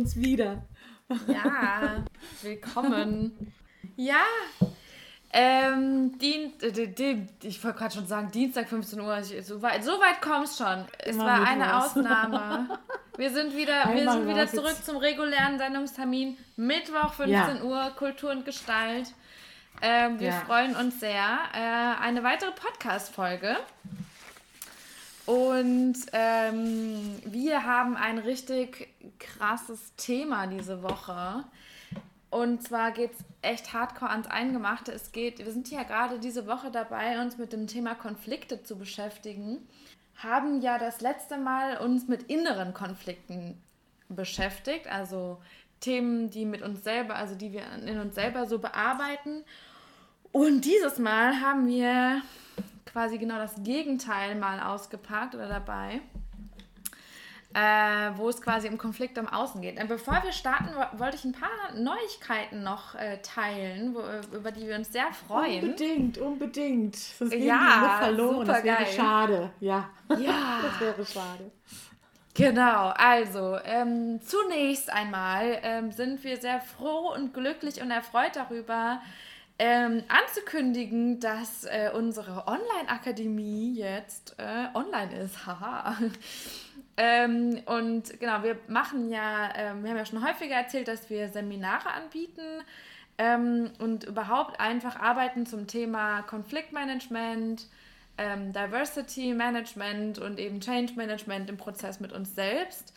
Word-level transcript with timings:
Uns 0.00 0.16
wieder. 0.16 0.62
Ja, 1.26 2.02
willkommen. 2.42 3.52
Ja, 3.96 4.22
ähm, 5.32 6.18
Dien 6.18 6.52
äh, 6.60 6.88
die, 6.88 7.26
ich 7.42 7.62
wollte 7.62 7.78
gerade 7.78 7.94
schon 7.94 8.06
sagen, 8.06 8.30
Dienstag 8.32 8.68
15 8.68 8.98
Uhr. 9.00 9.18
Ich, 9.18 9.46
so 9.46 9.60
weit, 9.62 9.84
so 9.84 9.92
weit 9.92 10.20
kommst 10.22 10.58
schon. 10.58 10.86
Es 10.98 11.14
Immer 11.16 11.26
war 11.26 11.46
eine 11.46 11.64
was. 11.66 11.86
Ausnahme. 11.96 12.78
Wir 13.16 13.30
sind 13.30 13.54
wieder, 13.54 13.84
wir 13.92 14.10
sind 14.10 14.26
wieder 14.28 14.48
zurück 14.48 14.68
jetzt. 14.70 14.86
zum 14.86 14.96
regulären 14.96 15.58
Sendungstermin. 15.58 16.38
Mittwoch 16.56 17.12
15 17.12 17.28
Ja. 17.32 17.62
Uhr, 17.62 17.90
Kultur 17.96 18.30
und 18.30 18.46
Gestalt. 18.46 19.12
Ähm, 19.82 20.18
wir 20.18 20.28
Ja. 20.28 20.40
freuen 20.46 20.74
uns 20.74 21.00
sehr. 21.00 21.38
Äh, 21.52 22.02
eine 22.02 22.22
weitere 22.22 22.52
Podcast-Folge. 22.52 23.56
Und 25.30 25.94
ähm, 26.12 27.22
wir 27.24 27.64
haben 27.64 27.96
ein 27.96 28.18
richtig 28.18 28.88
krasses 29.20 29.94
Thema 29.94 30.48
diese 30.48 30.82
Woche. 30.82 31.44
Und 32.30 32.64
zwar 32.64 32.90
geht 32.90 33.12
es 33.12 33.18
echt 33.40 33.72
hardcore 33.72 34.10
ans 34.10 34.26
Eingemachte. 34.26 34.90
Es 34.90 35.12
geht, 35.12 35.38
wir 35.38 35.52
sind 35.52 35.70
ja 35.70 35.84
gerade 35.84 36.18
diese 36.18 36.48
Woche 36.48 36.72
dabei, 36.72 37.22
uns 37.22 37.38
mit 37.38 37.52
dem 37.52 37.68
Thema 37.68 37.94
Konflikte 37.94 38.64
zu 38.64 38.76
beschäftigen. 38.76 39.58
Haben 40.16 40.62
ja 40.62 40.78
das 40.78 41.00
letzte 41.00 41.38
Mal 41.38 41.76
uns 41.76 42.08
mit 42.08 42.24
inneren 42.24 42.74
Konflikten 42.74 43.56
beschäftigt, 44.08 44.88
also 44.88 45.40
Themen, 45.78 46.30
die 46.30 46.44
mit 46.44 46.62
uns 46.62 46.82
selber, 46.82 47.14
also 47.14 47.36
die 47.36 47.52
wir 47.52 47.62
in 47.86 48.00
uns 48.00 48.16
selber 48.16 48.46
so 48.46 48.58
bearbeiten. 48.58 49.44
Und 50.32 50.64
dieses 50.64 50.98
Mal 50.98 51.40
haben 51.40 51.68
wir 51.68 52.20
quasi 52.92 53.18
genau 53.18 53.36
das 53.36 53.54
Gegenteil 53.62 54.34
mal 54.34 54.60
ausgepackt 54.60 55.34
oder 55.34 55.48
dabei, 55.48 56.00
äh, 57.54 58.10
wo 58.16 58.28
es 58.28 58.40
quasi 58.40 58.68
um 58.68 58.78
Konflikt 58.78 59.18
am 59.18 59.26
Außen 59.26 59.60
geht. 59.60 59.80
Und 59.80 59.88
bevor 59.88 60.22
wir 60.22 60.30
starten, 60.32 60.68
wo- 60.74 60.98
wollte 61.00 61.16
ich 61.16 61.24
ein 61.24 61.32
paar 61.32 61.50
Neuigkeiten 61.76 62.62
noch 62.62 62.94
äh, 62.94 63.18
teilen, 63.22 63.94
wo, 63.94 64.36
über 64.36 64.52
die 64.52 64.68
wir 64.68 64.76
uns 64.76 64.92
sehr 64.92 65.12
freuen. 65.12 65.64
Unbedingt, 65.64 66.18
unbedingt. 66.18 66.94
Das 67.18 67.30
geht 67.30 67.40
Ja, 67.42 67.54
ja, 67.82 67.98
verloren. 68.02 68.46
Das 68.46 68.62
wäre 68.62 68.86
schade. 68.86 69.50
Ja, 69.60 69.90
Ja. 70.16 70.60
das 70.62 70.80
wäre 70.80 71.04
schade. 71.04 71.50
Genau, 72.34 72.92
also 72.96 73.58
ähm, 73.64 74.20
zunächst 74.22 74.88
einmal 74.92 75.58
ähm, 75.62 75.90
sind 75.90 76.22
wir 76.22 76.36
sehr 76.36 76.60
froh 76.60 77.12
und 77.12 77.34
glücklich 77.34 77.82
und 77.82 77.90
erfreut 77.90 78.36
darüber, 78.36 79.02
ähm, 79.62 80.04
anzukündigen, 80.08 81.20
dass 81.20 81.64
äh, 81.66 81.90
unsere 81.92 82.46
Online-Akademie 82.48 83.74
jetzt 83.74 84.34
äh, 84.38 84.74
online 84.74 85.14
ist. 85.20 85.46
Haha. 85.46 85.98
ähm, 86.96 87.60
und 87.66 88.18
genau, 88.18 88.42
wir 88.42 88.56
machen 88.68 89.10
ja, 89.10 89.50
ähm, 89.54 89.82
wir 89.84 89.90
haben 89.90 89.98
ja 89.98 90.06
schon 90.06 90.26
häufiger 90.26 90.54
erzählt, 90.54 90.88
dass 90.88 91.10
wir 91.10 91.28
Seminare 91.28 91.90
anbieten 91.90 92.62
ähm, 93.18 93.70
und 93.78 94.04
überhaupt 94.04 94.58
einfach 94.58 94.98
arbeiten 94.98 95.44
zum 95.44 95.66
Thema 95.66 96.22
Konfliktmanagement, 96.22 97.66
ähm, 98.16 98.54
Diversity 98.54 99.34
Management 99.34 100.18
und 100.18 100.38
eben 100.38 100.60
Change 100.60 100.94
Management 100.96 101.50
im 101.50 101.58
Prozess 101.58 102.00
mit 102.00 102.14
uns 102.14 102.34
selbst. 102.34 102.94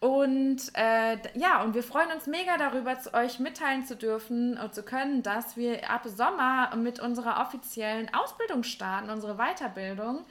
Und 0.00 0.58
äh, 0.74 1.16
ja, 1.34 1.62
und 1.62 1.74
wir 1.74 1.82
freuen 1.82 2.12
uns 2.12 2.28
mega 2.28 2.56
darüber, 2.56 3.00
zu 3.00 3.12
euch 3.14 3.40
mitteilen 3.40 3.84
zu 3.84 3.96
dürfen 3.96 4.56
und 4.56 4.72
zu 4.72 4.84
können, 4.84 5.24
dass 5.24 5.56
wir 5.56 5.90
ab 5.90 6.02
Sommer 6.04 6.74
mit 6.76 7.00
unserer 7.00 7.40
offiziellen 7.40 8.12
Ausbildung 8.14 8.62
starten, 8.62 9.10
unsere 9.10 9.36
Weiterbildung. 9.36 10.24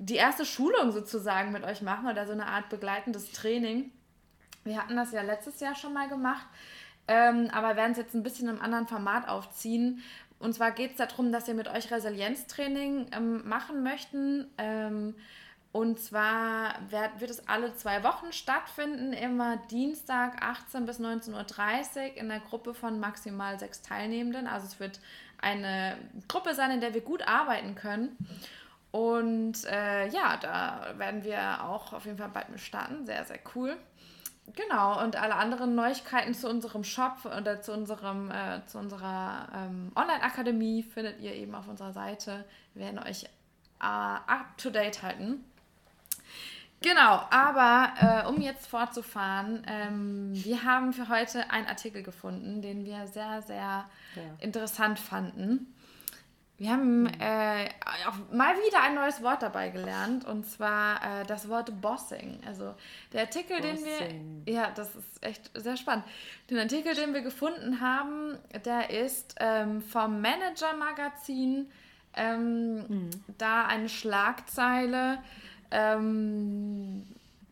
die 0.00 0.16
erste 0.16 0.44
Schulung 0.44 0.92
sozusagen 0.92 1.52
mit 1.52 1.62
euch 1.62 1.82
machen 1.82 2.08
oder 2.08 2.26
so 2.26 2.32
eine 2.32 2.46
Art 2.46 2.68
begleitendes 2.70 3.32
Training. 3.32 3.92
Wir 4.64 4.78
hatten 4.78 4.96
das 4.96 5.12
ja 5.12 5.22
letztes 5.22 5.60
Jahr 5.60 5.74
schon 5.74 5.92
mal 5.92 6.08
gemacht, 6.08 6.46
ähm, 7.06 7.48
aber 7.52 7.76
werden 7.76 7.92
es 7.92 7.98
jetzt 7.98 8.14
ein 8.14 8.22
bisschen 8.22 8.48
im 8.48 8.60
anderen 8.60 8.88
Format 8.88 9.28
aufziehen. 9.28 10.02
Und 10.38 10.54
zwar 10.54 10.70
geht 10.72 10.92
es 10.92 10.96
darum, 10.96 11.32
dass 11.32 11.46
wir 11.46 11.54
mit 11.54 11.68
euch 11.68 11.90
Resilienztraining 11.90 13.08
ähm, 13.12 13.46
machen 13.46 13.82
möchten. 13.82 14.46
Ähm, 14.56 15.14
und 15.72 16.00
zwar 16.00 16.74
wird, 16.88 17.20
wird 17.20 17.30
es 17.30 17.46
alle 17.46 17.74
zwei 17.74 18.02
Wochen 18.02 18.32
stattfinden, 18.32 19.12
immer 19.12 19.58
Dienstag 19.70 20.42
18 20.42 20.84
bis 20.84 20.98
19.30 20.98 21.32
Uhr 21.32 22.16
in 22.16 22.30
einer 22.30 22.40
Gruppe 22.40 22.74
von 22.74 22.98
maximal 22.98 23.58
sechs 23.58 23.82
Teilnehmenden. 23.82 24.46
Also 24.46 24.66
es 24.66 24.80
wird 24.80 24.98
eine 25.40 25.96
Gruppe 26.26 26.54
sein, 26.54 26.72
in 26.72 26.80
der 26.80 26.94
wir 26.94 27.02
gut 27.02 27.26
arbeiten 27.28 27.76
können. 27.76 28.16
Und 28.92 29.64
äh, 29.66 30.08
ja, 30.08 30.36
da 30.36 30.94
werden 30.96 31.22
wir 31.22 31.64
auch 31.64 31.92
auf 31.92 32.06
jeden 32.06 32.18
Fall 32.18 32.28
bald 32.28 32.48
mit 32.48 32.60
starten. 32.60 33.06
Sehr, 33.06 33.24
sehr 33.24 33.38
cool. 33.54 33.76
Genau, 34.56 35.00
und 35.00 35.14
alle 35.14 35.36
anderen 35.36 35.76
Neuigkeiten 35.76 36.34
zu 36.34 36.48
unserem 36.48 36.82
Shop 36.82 37.24
oder 37.24 37.62
zu, 37.62 37.72
unserem, 37.72 38.30
äh, 38.32 38.66
zu 38.66 38.78
unserer 38.78 39.46
ähm, 39.54 39.92
Online-Akademie 39.94 40.82
findet 40.82 41.20
ihr 41.20 41.34
eben 41.34 41.54
auf 41.54 41.68
unserer 41.68 41.92
Seite. 41.92 42.44
Wir 42.74 42.86
werden 42.86 42.98
euch 42.98 43.24
äh, 43.24 43.28
up 43.80 44.58
to 44.58 44.70
date 44.70 45.02
halten. 45.02 45.44
Genau, 46.82 47.22
aber 47.30 47.92
äh, 48.00 48.26
um 48.28 48.40
jetzt 48.40 48.66
fortzufahren, 48.66 49.62
ähm, 49.68 50.30
wir 50.32 50.64
haben 50.64 50.94
für 50.94 51.08
heute 51.10 51.50
einen 51.50 51.66
Artikel 51.66 52.02
gefunden, 52.02 52.62
den 52.62 52.84
wir 52.86 53.06
sehr, 53.06 53.42
sehr 53.42 53.84
Ja. 54.16 54.22
interessant 54.40 54.98
fanden. 54.98 55.72
Wir 56.60 56.72
haben 56.72 57.06
äh, 57.06 57.70
auch 58.06 58.34
mal 58.34 58.54
wieder 58.54 58.82
ein 58.82 58.94
neues 58.94 59.22
Wort 59.22 59.42
dabei 59.42 59.70
gelernt 59.70 60.26
und 60.26 60.44
zwar 60.44 61.22
äh, 61.22 61.24
das 61.24 61.48
Wort 61.48 61.80
Bossing. 61.80 62.38
Also 62.46 62.74
der 63.14 63.22
Artikel, 63.22 63.62
den 63.62 63.76
Bossing. 63.76 64.42
wir, 64.44 64.52
ja, 64.52 64.70
das 64.70 64.94
ist 64.94 65.24
echt 65.24 65.50
sehr 65.54 65.78
spannend. 65.78 66.04
Den 66.50 66.58
Artikel, 66.58 66.94
den 66.94 67.14
wir 67.14 67.22
gefunden 67.22 67.80
haben, 67.80 68.36
der 68.66 68.90
ist 68.90 69.36
ähm, 69.40 69.80
vom 69.80 70.20
Manager 70.20 70.74
Magazin. 70.78 71.70
Ähm, 72.14 73.08
Da 73.38 73.64
eine 73.64 73.88
Schlagzeile. 73.88 75.22
Ähm, 75.70 77.06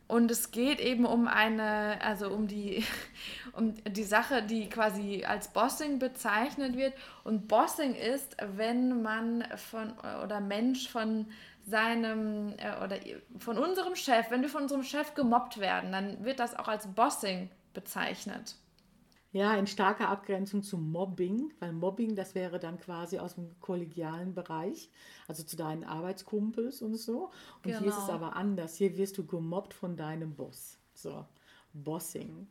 und 0.08 0.30
es 0.30 0.50
geht 0.50 0.80
eben 0.80 1.04
um 1.04 1.28
eine, 1.28 2.00
also 2.02 2.30
um 2.30 2.48
die, 2.48 2.82
um 3.52 3.74
die 3.84 4.04
Sache, 4.04 4.42
die 4.42 4.68
quasi 4.68 5.24
als 5.26 5.48
Bossing 5.48 5.98
bezeichnet 5.98 6.76
wird. 6.76 6.94
Und 7.24 7.46
Bossing 7.46 7.94
ist, 7.94 8.36
wenn 8.56 9.02
man 9.02 9.44
von 9.56 9.92
oder 10.24 10.40
Mensch 10.40 10.88
von 10.88 11.26
seinem 11.66 12.54
äh, 12.56 12.82
oder 12.82 12.96
von 13.38 13.58
unserem 13.58 13.94
Chef, 13.94 14.30
wenn 14.30 14.40
wir 14.40 14.48
von 14.48 14.62
unserem 14.62 14.82
Chef 14.82 15.14
gemobbt 15.14 15.58
werden, 15.60 15.92
dann 15.92 16.24
wird 16.24 16.40
das 16.40 16.58
auch 16.58 16.68
als 16.68 16.86
Bossing 16.86 17.50
bezeichnet. 17.74 18.56
Ja, 19.30 19.54
in 19.56 19.66
starker 19.66 20.08
Abgrenzung 20.08 20.62
zum 20.62 20.90
Mobbing, 20.90 21.52
weil 21.58 21.72
Mobbing, 21.72 22.14
das 22.14 22.34
wäre 22.34 22.58
dann 22.58 22.78
quasi 22.78 23.18
aus 23.18 23.34
dem 23.34 23.60
kollegialen 23.60 24.34
Bereich, 24.34 24.90
also 25.26 25.42
zu 25.42 25.56
deinen 25.56 25.84
Arbeitskumpels 25.84 26.80
und 26.80 26.96
so. 26.96 27.30
Und 27.56 27.64
genau. 27.64 27.78
hier 27.80 27.88
ist 27.88 27.98
es 27.98 28.06
genau. 28.06 28.14
aber 28.14 28.36
anders. 28.36 28.76
Hier 28.76 28.96
wirst 28.96 29.18
du 29.18 29.26
gemobbt 29.26 29.74
von 29.74 29.96
deinem 29.96 30.34
Boss. 30.34 30.78
So, 30.94 31.26
Bossing. 31.74 32.48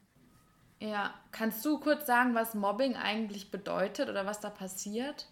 Ja, 0.79 1.15
kannst 1.31 1.65
du 1.65 1.79
kurz 1.79 2.05
sagen, 2.05 2.35
was 2.35 2.53
Mobbing 2.53 2.95
eigentlich 2.95 3.49
bedeutet 3.49 4.09
oder 4.09 4.27
was 4.27 4.39
da 4.39 4.51
passiert? 4.51 5.27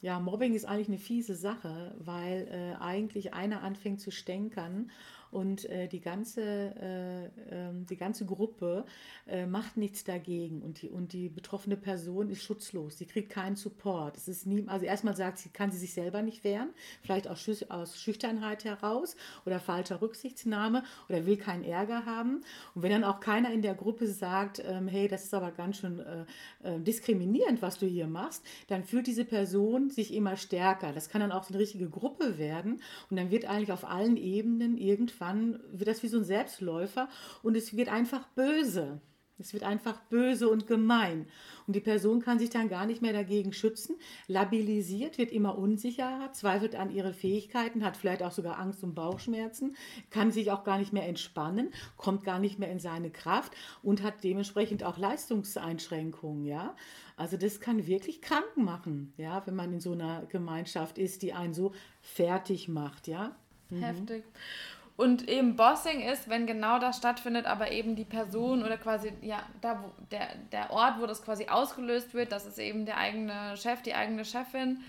Ja, 0.00 0.20
Mobbing 0.20 0.54
ist 0.54 0.64
eigentlich 0.64 0.88
eine 0.88 0.98
fiese 0.98 1.34
Sache, 1.34 1.96
weil 1.98 2.46
äh, 2.52 2.80
eigentlich 2.80 3.34
einer 3.34 3.62
anfängt 3.62 4.00
zu 4.00 4.12
stänkern 4.12 4.92
und 5.30 5.64
äh, 5.66 5.88
die, 5.88 6.00
ganze, 6.00 6.42
äh, 6.42 7.26
ähm, 7.50 7.86
die 7.86 7.96
ganze 7.96 8.24
Gruppe 8.24 8.84
äh, 9.26 9.46
macht 9.46 9.76
nichts 9.76 10.04
dagegen 10.04 10.62
und 10.62 10.82
die, 10.82 10.88
und 10.88 11.12
die 11.12 11.28
betroffene 11.28 11.76
Person 11.76 12.30
ist 12.30 12.42
schutzlos. 12.42 12.98
Sie 12.98 13.06
kriegt 13.06 13.30
keinen 13.30 13.56
Support. 13.56 14.16
Es 14.16 14.28
ist 14.28 14.46
nie, 14.46 14.64
also 14.66 14.86
erstmal 14.86 15.16
sagt 15.16 15.38
sie, 15.38 15.50
kann 15.50 15.70
sie 15.70 15.78
sich 15.78 15.92
selber 15.92 16.22
nicht 16.22 16.44
wehren, 16.44 16.70
vielleicht 17.02 17.28
aus, 17.28 17.46
aus 17.68 18.00
Schüchternheit 18.00 18.64
heraus 18.64 19.16
oder 19.44 19.60
falscher 19.60 20.00
Rücksichtnahme 20.00 20.82
oder 21.08 21.26
will 21.26 21.36
keinen 21.36 21.64
Ärger 21.64 22.06
haben. 22.06 22.42
Und 22.74 22.82
wenn 22.82 22.90
dann 22.90 23.04
auch 23.04 23.20
keiner 23.20 23.52
in 23.52 23.62
der 23.62 23.74
Gruppe 23.74 24.06
sagt, 24.06 24.62
ähm, 24.64 24.88
hey, 24.88 25.08
das 25.08 25.24
ist 25.24 25.34
aber 25.34 25.50
ganz 25.50 25.78
schön 25.78 26.00
äh, 26.00 26.24
äh, 26.62 26.80
diskriminierend, 26.80 27.60
was 27.60 27.78
du 27.78 27.86
hier 27.86 28.06
machst, 28.06 28.44
dann 28.68 28.84
fühlt 28.84 29.06
diese 29.06 29.24
Person 29.24 29.90
sich 29.90 30.14
immer 30.14 30.36
stärker. 30.36 30.92
Das 30.92 31.08
kann 31.08 31.20
dann 31.20 31.32
auch 31.32 31.44
so 31.44 31.52
eine 31.52 31.62
richtige 31.62 31.88
Gruppe 31.88 32.38
werden 32.38 32.80
und 33.10 33.16
dann 33.18 33.30
wird 33.30 33.44
eigentlich 33.44 33.72
auf 33.72 33.84
allen 33.84 34.16
Ebenen 34.16 34.76
irgendwie 34.78 35.17
irgendwann 35.18 35.60
wird 35.72 35.88
das 35.88 36.02
wie 36.02 36.08
so 36.08 36.18
ein 36.18 36.24
Selbstläufer 36.24 37.08
und 37.42 37.56
es 37.56 37.76
wird 37.76 37.88
einfach 37.88 38.26
böse. 38.28 39.00
Es 39.40 39.52
wird 39.52 39.62
einfach 39.62 40.00
böse 40.10 40.48
und 40.48 40.66
gemein. 40.66 41.26
Und 41.68 41.76
die 41.76 41.80
Person 41.80 42.20
kann 42.20 42.40
sich 42.40 42.50
dann 42.50 42.68
gar 42.68 42.86
nicht 42.86 43.02
mehr 43.02 43.12
dagegen 43.12 43.52
schützen, 43.52 43.94
labilisiert, 44.26 45.16
wird 45.16 45.30
immer 45.30 45.56
unsicherer, 45.56 46.32
zweifelt 46.32 46.74
an 46.74 46.90
ihre 46.90 47.12
Fähigkeiten, 47.12 47.84
hat 47.84 47.96
vielleicht 47.96 48.24
auch 48.24 48.32
sogar 48.32 48.58
Angst 48.58 48.82
und 48.82 48.96
Bauchschmerzen, 48.96 49.76
kann 50.10 50.32
sich 50.32 50.50
auch 50.50 50.64
gar 50.64 50.78
nicht 50.78 50.92
mehr 50.92 51.06
entspannen, 51.06 51.70
kommt 51.96 52.24
gar 52.24 52.40
nicht 52.40 52.58
mehr 52.58 52.72
in 52.72 52.80
seine 52.80 53.10
Kraft 53.10 53.52
und 53.80 54.02
hat 54.02 54.24
dementsprechend 54.24 54.82
auch 54.82 54.98
Leistungseinschränkungen. 54.98 56.44
Ja? 56.44 56.74
Also 57.16 57.36
das 57.36 57.60
kann 57.60 57.86
wirklich 57.86 58.20
krank 58.20 58.56
machen, 58.56 59.12
ja, 59.18 59.46
wenn 59.46 59.54
man 59.54 59.72
in 59.72 59.80
so 59.80 59.92
einer 59.92 60.26
Gemeinschaft 60.26 60.98
ist, 60.98 61.22
die 61.22 61.32
einen 61.32 61.54
so 61.54 61.70
fertig 62.02 62.66
macht. 62.66 63.06
Ja? 63.06 63.36
Mhm. 63.70 63.82
Heftig. 63.82 64.24
Und 64.98 65.28
eben 65.28 65.54
Bossing 65.54 66.00
ist, 66.00 66.28
wenn 66.28 66.48
genau 66.48 66.80
das 66.80 66.96
stattfindet, 66.96 67.46
aber 67.46 67.70
eben 67.70 67.94
die 67.94 68.04
Person 68.04 68.64
oder 68.64 68.76
quasi, 68.76 69.12
ja, 69.22 69.44
da 69.60 69.80
wo 69.80 69.92
der, 70.10 70.26
der 70.50 70.72
Ort, 70.72 71.00
wo 71.00 71.06
das 71.06 71.22
quasi 71.22 71.46
ausgelöst 71.46 72.14
wird, 72.14 72.32
das 72.32 72.46
ist 72.46 72.58
eben 72.58 72.84
der 72.84 72.96
eigene 72.96 73.56
Chef, 73.56 73.80
die 73.82 73.94
eigene 73.94 74.24
Chefin. 74.24 74.80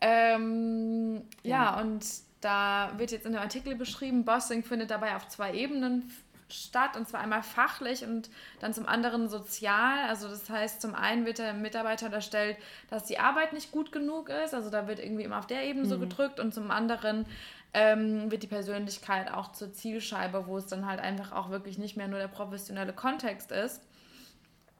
Ähm, 0.00 1.22
ja. 1.42 1.74
ja, 1.74 1.80
und 1.80 2.06
da 2.40 2.92
wird 2.98 3.10
jetzt 3.10 3.26
in 3.26 3.32
dem 3.32 3.42
Artikel 3.42 3.74
beschrieben, 3.74 4.24
Bossing 4.24 4.62
findet 4.62 4.92
dabei 4.92 5.16
auf 5.16 5.26
zwei 5.26 5.52
Ebenen 5.52 6.08
statt, 6.48 6.96
und 6.96 7.08
zwar 7.08 7.20
einmal 7.20 7.42
fachlich 7.42 8.04
und 8.04 8.30
dann 8.60 8.72
zum 8.72 8.86
anderen 8.86 9.28
sozial. 9.28 10.08
Also 10.08 10.28
das 10.28 10.48
heißt, 10.48 10.80
zum 10.80 10.94
einen 10.94 11.26
wird 11.26 11.38
der 11.38 11.52
Mitarbeiter 11.52 12.06
unterstellt, 12.06 12.56
dass 12.90 13.04
die 13.04 13.18
Arbeit 13.18 13.52
nicht 13.52 13.72
gut 13.72 13.90
genug 13.90 14.28
ist, 14.28 14.54
also 14.54 14.70
da 14.70 14.86
wird 14.86 14.98
irgendwie 14.98 15.24
immer 15.24 15.40
auf 15.40 15.46
der 15.48 15.64
Ebene 15.64 15.84
mhm. 15.84 15.90
so 15.90 15.98
gedrückt 15.98 16.40
und 16.40 16.54
zum 16.54 16.70
anderen 16.70 17.26
ähm, 17.74 18.30
wird 18.30 18.42
die 18.42 18.48
Persönlichkeit 18.48 19.30
auch 19.32 19.52
zur 19.52 19.72
Zielscheibe, 19.72 20.46
wo 20.46 20.56
es 20.56 20.66
dann 20.66 20.86
halt 20.86 21.00
einfach 21.00 21.32
auch 21.32 21.50
wirklich 21.50 21.78
nicht 21.78 21.96
mehr 21.96 22.08
nur 22.08 22.18
der 22.18 22.28
professionelle 22.28 22.92
Kontext 22.92 23.52
ist. 23.52 23.82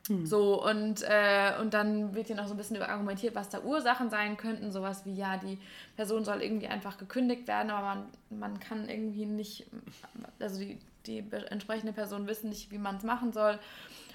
Hm. 0.08 0.24
So, 0.24 0.64
und, 0.64 1.02
äh, 1.02 1.52
und 1.60 1.74
dann 1.74 2.14
wird 2.14 2.28
hier 2.28 2.36
noch 2.36 2.46
so 2.46 2.54
ein 2.54 2.56
bisschen 2.56 2.80
argumentiert, 2.80 3.34
was 3.34 3.50
da 3.50 3.60
Ursachen 3.60 4.08
sein 4.08 4.36
könnten. 4.38 4.72
Sowas 4.72 5.04
wie, 5.04 5.14
ja, 5.14 5.36
die 5.36 5.58
Person 5.96 6.24
soll 6.24 6.42
irgendwie 6.42 6.68
einfach 6.68 6.96
gekündigt 6.96 7.46
werden, 7.46 7.70
aber 7.70 8.06
man, 8.30 8.38
man 8.38 8.60
kann 8.60 8.88
irgendwie 8.88 9.26
nicht, 9.26 9.66
also 10.40 10.58
die, 10.58 10.78
die 11.06 11.24
entsprechende 11.50 11.92
Person 11.92 12.26
wissen 12.26 12.48
nicht, 12.48 12.70
wie 12.70 12.78
man 12.78 12.96
es 12.96 13.02
machen 13.02 13.32
soll. 13.32 13.58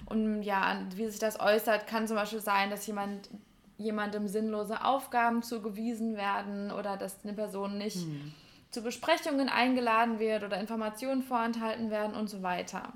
Und 0.06 0.42
ja, 0.42 0.80
wie 0.96 1.06
sich 1.06 1.20
das 1.20 1.38
äußert, 1.38 1.86
kann 1.86 2.08
zum 2.08 2.16
Beispiel 2.16 2.40
sein, 2.40 2.70
dass 2.70 2.86
jemand 2.86 3.30
jemandem 3.76 4.28
sinnlose 4.28 4.84
Aufgaben 4.84 5.42
zugewiesen 5.42 6.16
werden 6.16 6.70
oder 6.70 6.96
dass 6.96 7.24
eine 7.24 7.32
Person 7.32 7.76
nicht 7.78 7.96
hm 7.96 8.32
zu 8.74 8.82
Besprechungen 8.82 9.48
eingeladen 9.48 10.18
wird 10.18 10.42
oder 10.42 10.58
Informationen 10.58 11.22
vorenthalten 11.22 11.90
werden 11.90 12.14
und 12.14 12.28
so 12.28 12.42
weiter. 12.42 12.92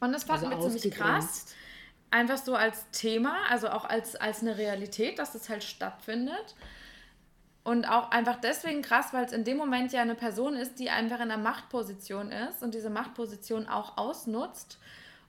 Und 0.00 0.12
das 0.12 0.24
fanden 0.24 0.52
also 0.52 0.64
wir 0.64 0.78
ziemlich 0.78 0.98
krass. 0.98 1.46
Einfach 2.10 2.38
so 2.38 2.56
als 2.56 2.90
Thema, 2.90 3.36
also 3.48 3.68
auch 3.68 3.84
als, 3.84 4.16
als 4.16 4.40
eine 4.40 4.58
Realität, 4.58 5.18
dass 5.18 5.32
das 5.32 5.48
halt 5.48 5.62
stattfindet. 5.62 6.56
Und 7.62 7.88
auch 7.88 8.10
einfach 8.10 8.40
deswegen 8.40 8.82
krass, 8.82 9.12
weil 9.12 9.24
es 9.24 9.32
in 9.32 9.44
dem 9.44 9.56
Moment 9.56 9.92
ja 9.92 10.02
eine 10.02 10.14
Person 10.16 10.54
ist, 10.54 10.78
die 10.80 10.90
einfach 10.90 11.20
in 11.20 11.30
einer 11.30 11.36
Machtposition 11.36 12.32
ist 12.32 12.62
und 12.62 12.74
diese 12.74 12.90
Machtposition 12.90 13.68
auch 13.68 13.96
ausnutzt 13.96 14.78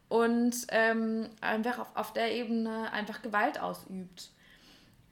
und 0.09 0.55
ähm, 0.69 1.29
einfach 1.41 1.77
auf, 1.77 1.87
auf 1.93 2.13
der 2.13 2.33
Ebene 2.33 2.91
einfach 2.93 3.21
Gewalt 3.21 3.61
ausübt. 3.61 4.31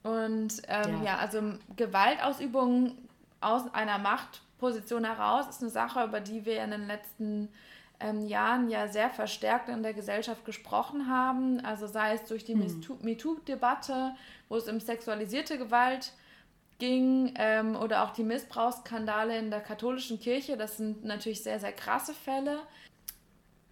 Und 0.02 0.62
ähm, 0.68 1.04
ja. 1.04 1.04
ja, 1.04 1.18
also 1.18 1.42
Gewaltausübung 1.76 2.98
aus 3.42 3.74
einer 3.74 3.98
Machtposition 3.98 5.06
heraus 5.06 5.48
ist 5.50 5.62
eine 5.62 5.72
Sache, 5.72 6.04
über 6.04 6.20
die 6.20 6.46
wir 6.46 6.64
in 6.64 6.72
den 6.72 6.88
letzten 6.88 7.50
ähm, 8.00 8.26
Jahren 8.26 8.70
ja 8.70 8.88
sehr 8.88 9.10
verstärkt 9.10 9.70
in 9.70 9.84
der 9.84 9.94
Gesellschaft 9.94 10.46
gesprochen 10.46 11.10
haben. 11.10 11.60
Also 11.66 11.88
sei 11.88 12.14
es 12.14 12.24
durch 12.26 12.46
die 12.46 12.54
hm. 12.54 13.00
MeToo-Debatte, 13.02 14.16
wo 14.48 14.58
es 14.58 14.68
um 14.68 14.80
sexualisierte 14.80 15.58
Gewalt 15.58 16.14
ging, 16.80 17.34
ähm, 17.38 17.76
oder 17.76 18.04
auch 18.04 18.12
die 18.12 18.24
Missbrauchsskandale 18.24 19.38
in 19.38 19.52
der 19.52 19.62
katholischen 19.62 20.20
Kirche. 20.20 20.58
Das 20.58 20.78
sind 20.78 21.04
natürlich 21.04 21.44
sehr, 21.44 21.60
sehr 21.60 21.74
krasse 21.74 22.14
Fälle. 22.14 22.60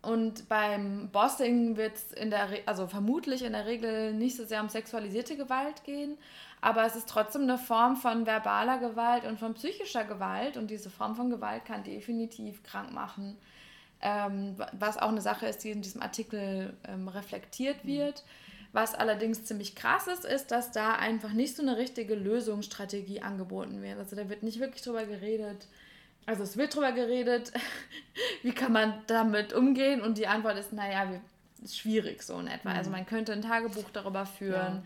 Und 0.07 0.47
beim 0.47 1.09
Bossing 1.09 1.75
wird 1.75 1.97
es 1.97 2.13
in 2.13 2.29
der, 2.29 2.49
Re 2.49 2.61
also 2.65 2.87
vermutlich 2.87 3.41
in 3.43 3.51
der 3.51 3.65
Regel 3.65 4.13
nicht 4.13 4.37
so 4.37 4.45
sehr 4.45 4.61
um 4.61 4.69
sexualisierte 4.69 5.35
Gewalt 5.35 5.83
gehen, 5.83 6.17
aber 6.61 6.85
es 6.85 6.95
ist 6.95 7.09
trotzdem 7.09 7.41
eine 7.41 7.57
Form 7.57 7.97
von 7.97 8.25
verbaler 8.25 8.77
Gewalt 8.77 9.25
und 9.25 9.37
von 9.37 9.53
psychischer 9.55 10.05
Gewalt 10.05 10.55
und 10.55 10.71
diese 10.71 10.89
Form 10.89 11.17
von 11.17 11.29
Gewalt 11.29 11.65
kann 11.65 11.83
definitiv 11.83 12.63
krank 12.63 12.93
machen, 12.93 13.35
ähm, 14.01 14.55
was 14.71 14.97
auch 14.97 15.09
eine 15.09 15.19
Sache 15.19 15.45
ist, 15.45 15.65
die 15.65 15.71
in 15.71 15.81
diesem 15.81 16.01
Artikel 16.01 16.73
ähm, 16.87 17.09
reflektiert 17.09 17.83
mhm. 17.83 17.89
wird. 17.89 18.23
Was 18.71 18.95
allerdings 18.95 19.43
ziemlich 19.43 19.75
krass 19.75 20.07
ist, 20.07 20.23
ist, 20.23 20.51
dass 20.51 20.71
da 20.71 20.93
einfach 20.93 21.33
nicht 21.33 21.53
so 21.53 21.63
eine 21.63 21.75
richtige 21.75 22.15
Lösungsstrategie 22.15 23.23
angeboten 23.23 23.81
wird. 23.81 23.99
Also 23.99 24.15
da 24.15 24.29
wird 24.29 24.41
nicht 24.41 24.61
wirklich 24.61 24.83
drüber 24.83 25.03
geredet. 25.03 25.67
Also 26.27 26.43
es 26.43 26.57
wird 26.57 26.75
drüber 26.75 26.91
geredet, 26.91 27.51
wie 28.43 28.51
kann 28.51 28.71
man 28.71 29.01
damit 29.07 29.53
umgehen 29.53 30.01
und 30.01 30.19
die 30.19 30.27
Antwort 30.27 30.57
ist, 30.59 30.71
naja, 30.73 31.07
ist 31.63 31.79
schwierig 31.79 32.21
so 32.21 32.39
in 32.39 32.45
etwa. 32.45 32.69
Also 32.69 32.69
mhm. 32.69 32.77
Also 32.77 32.91
man 32.91 33.05
könnte 33.07 33.33
ein 33.33 33.41
Tagebuch 33.41 33.89
darüber 33.91 34.27
führen. 34.27 34.75
Ja 34.75 34.83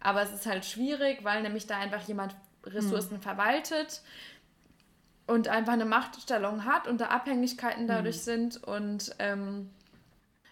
aber 0.00 0.22
es 0.22 0.32
ist 0.32 0.46
halt 0.46 0.64
schwierig, 0.64 1.24
weil 1.24 1.42
nämlich 1.42 1.66
da 1.66 1.78
einfach 1.78 2.06
jemand 2.06 2.36
Ressourcen 2.64 3.16
mhm. 3.16 3.22
verwaltet 3.22 4.02
und 5.26 5.48
einfach 5.48 5.72
eine 5.72 5.84
Machtstellung 5.84 6.64
hat 6.64 6.86
und 6.86 7.00
da 7.00 7.06
Abhängigkeiten 7.06 7.86
dadurch 7.86 8.18
mhm. 8.18 8.20
sind 8.20 8.64
und 8.64 9.14
ähm, 9.18 9.70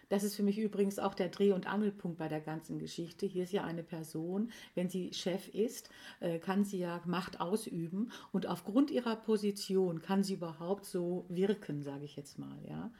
das 0.08 0.24
ist 0.24 0.36
für 0.36 0.42
mich 0.42 0.58
übrigens 0.58 0.98
auch 0.98 1.14
der 1.14 1.28
Dreh- 1.28 1.52
und 1.52 1.66
Angelpunkt 1.66 2.18
bei 2.18 2.28
der 2.28 2.40
ganzen 2.40 2.78
Geschichte. 2.78 3.26
Hier 3.26 3.44
ist 3.44 3.52
ja 3.52 3.64
eine 3.64 3.82
Person, 3.82 4.50
wenn 4.74 4.88
sie 4.88 5.12
Chef 5.12 5.48
ist, 5.48 5.90
äh, 6.20 6.38
kann 6.38 6.64
sie 6.64 6.78
ja 6.78 7.00
Macht 7.04 7.40
ausüben 7.40 8.10
und 8.32 8.46
aufgrund 8.46 8.90
ihrer 8.90 9.16
Position 9.16 10.02
kann 10.02 10.22
sie 10.22 10.34
überhaupt 10.34 10.84
so 10.84 11.26
wirken, 11.28 11.82
sage 11.82 12.04
ich 12.04 12.16
jetzt 12.16 12.38
mal, 12.38 12.58
ja. 12.68 12.90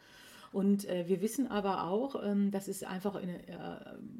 Und 0.54 0.88
äh, 0.88 1.08
wir 1.08 1.20
wissen 1.20 1.49
aber 1.49 1.88
auch, 1.88 2.23
ähm, 2.23 2.52
das 2.52 2.68
ist 2.68 2.84
einfach 2.84 3.16
in, 3.16 3.28
äh, 3.28 3.40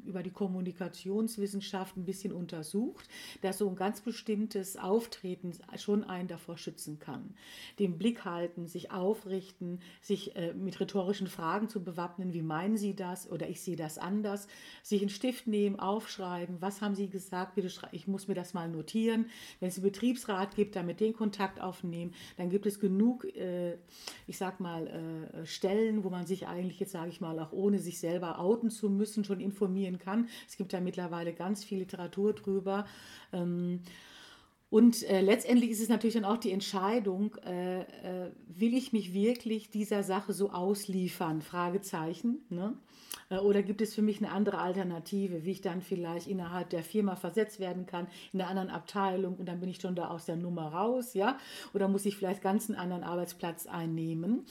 über 0.05 0.21
die 0.21 0.31
Kommunikationswissenschaft 0.31 1.95
ein 1.95 2.03
bisschen 2.03 2.33
untersucht, 2.33 3.07
dass 3.41 3.59
so 3.59 3.69
ein 3.69 3.77
ganz 3.77 4.01
bestimmtes 4.01 4.75
Auftreten 4.75 5.53
schon 5.77 6.03
einen 6.03 6.27
davor 6.27 6.57
schützen 6.57 6.99
kann. 6.99 7.35
Den 7.79 7.97
Blick 7.97 8.25
halten, 8.25 8.67
sich 8.67 8.91
aufrichten, 8.91 9.79
sich 10.01 10.35
äh, 10.35 10.53
mit 10.53 10.77
rhetorischen 10.81 11.27
Fragen 11.27 11.69
zu 11.69 11.81
bewappnen, 11.81 12.33
wie 12.33 12.41
meinen 12.41 12.75
Sie 12.75 12.97
das? 12.97 13.31
Oder 13.31 13.47
ich 13.47 13.61
sehe 13.61 13.77
das 13.77 13.97
anders, 13.97 14.49
sich 14.83 14.99
einen 14.99 15.09
Stift 15.09 15.47
nehmen, 15.47 15.79
aufschreiben, 15.79 16.57
was 16.59 16.81
haben 16.81 16.95
Sie 16.95 17.07
gesagt, 17.07 17.55
bitte 17.55 17.69
ich 17.93 18.07
muss 18.07 18.27
mir 18.27 18.35
das 18.35 18.53
mal 18.53 18.67
notieren. 18.67 19.27
Wenn 19.61 19.69
es 19.69 19.77
einen 19.77 19.85
Betriebsrat 19.85 20.53
gibt, 20.57 20.75
damit 20.75 20.99
den 20.99 21.13
Kontakt 21.13 21.61
aufnehmen, 21.61 22.13
dann 22.35 22.49
gibt 22.49 22.65
es 22.65 22.81
genug, 22.81 23.23
äh, 23.23 23.77
ich 24.27 24.37
sag 24.37 24.59
mal, 24.59 24.87
äh, 24.87 25.45
Stellen, 25.45 26.03
wo 26.03 26.09
man 26.09 26.24
sich 26.25 26.47
eigentlich 26.47 26.79
jetzt, 26.79 26.91
sage 26.91 27.09
ich 27.09 27.21
mal, 27.21 27.39
auch 27.39 27.51
ohne 27.51 27.79
sich 27.79 27.99
selber 27.99 28.39
outen 28.39 28.69
zu 28.69 28.89
müssen, 28.89 29.23
schon 29.23 29.39
informieren 29.39 29.99
kann. 29.99 30.27
Es 30.47 30.57
gibt 30.57 30.73
ja 30.73 30.81
mittlerweile 30.81 31.33
ganz 31.33 31.63
viel 31.63 31.79
Literatur 31.79 32.33
drüber. 32.33 32.85
Ähm, 33.33 33.81
Und 34.69 35.03
äh, 35.03 35.21
letztendlich 35.21 35.69
ist 35.69 35.81
es 35.81 35.89
natürlich 35.89 36.15
dann 36.15 36.25
auch 36.25 36.37
die 36.37 36.51
Entscheidung, 36.51 37.35
äh, 37.45 37.81
äh, 37.81 38.31
will 38.47 38.73
ich 38.73 38.91
mich 38.91 39.13
wirklich 39.13 39.69
dieser 39.69 40.03
Sache 40.03 40.33
so 40.33 40.49
ausliefern? 40.49 41.41
Fragezeichen. 41.41 42.43
Ne? 42.49 42.73
Äh, 43.29 43.37
oder 43.37 43.61
gibt 43.61 43.81
es 43.81 43.93
für 43.93 44.01
mich 44.01 44.17
eine 44.17 44.31
andere 44.31 44.57
Alternative, 44.57 45.45
wie 45.45 45.51
ich 45.51 45.61
dann 45.61 45.81
vielleicht 45.81 46.27
innerhalb 46.27 46.71
der 46.71 46.83
Firma 46.83 47.15
versetzt 47.15 47.59
werden 47.59 47.85
kann, 47.85 48.07
in 48.33 48.41
einer 48.41 48.49
anderen 48.49 48.69
Abteilung 48.69 49.35
und 49.37 49.45
dann 49.45 49.59
bin 49.59 49.69
ich 49.69 49.79
schon 49.79 49.95
da 49.95 50.07
aus 50.09 50.25
der 50.25 50.35
Nummer 50.35 50.67
raus, 50.73 51.13
ja? 51.13 51.37
Oder 51.73 51.87
muss 51.87 52.05
ich 52.05 52.17
vielleicht 52.17 52.41
ganz 52.41 52.67
einen 52.67 52.79
anderen 52.79 53.03
Arbeitsplatz 53.03 53.67
einnehmen? 53.67 54.45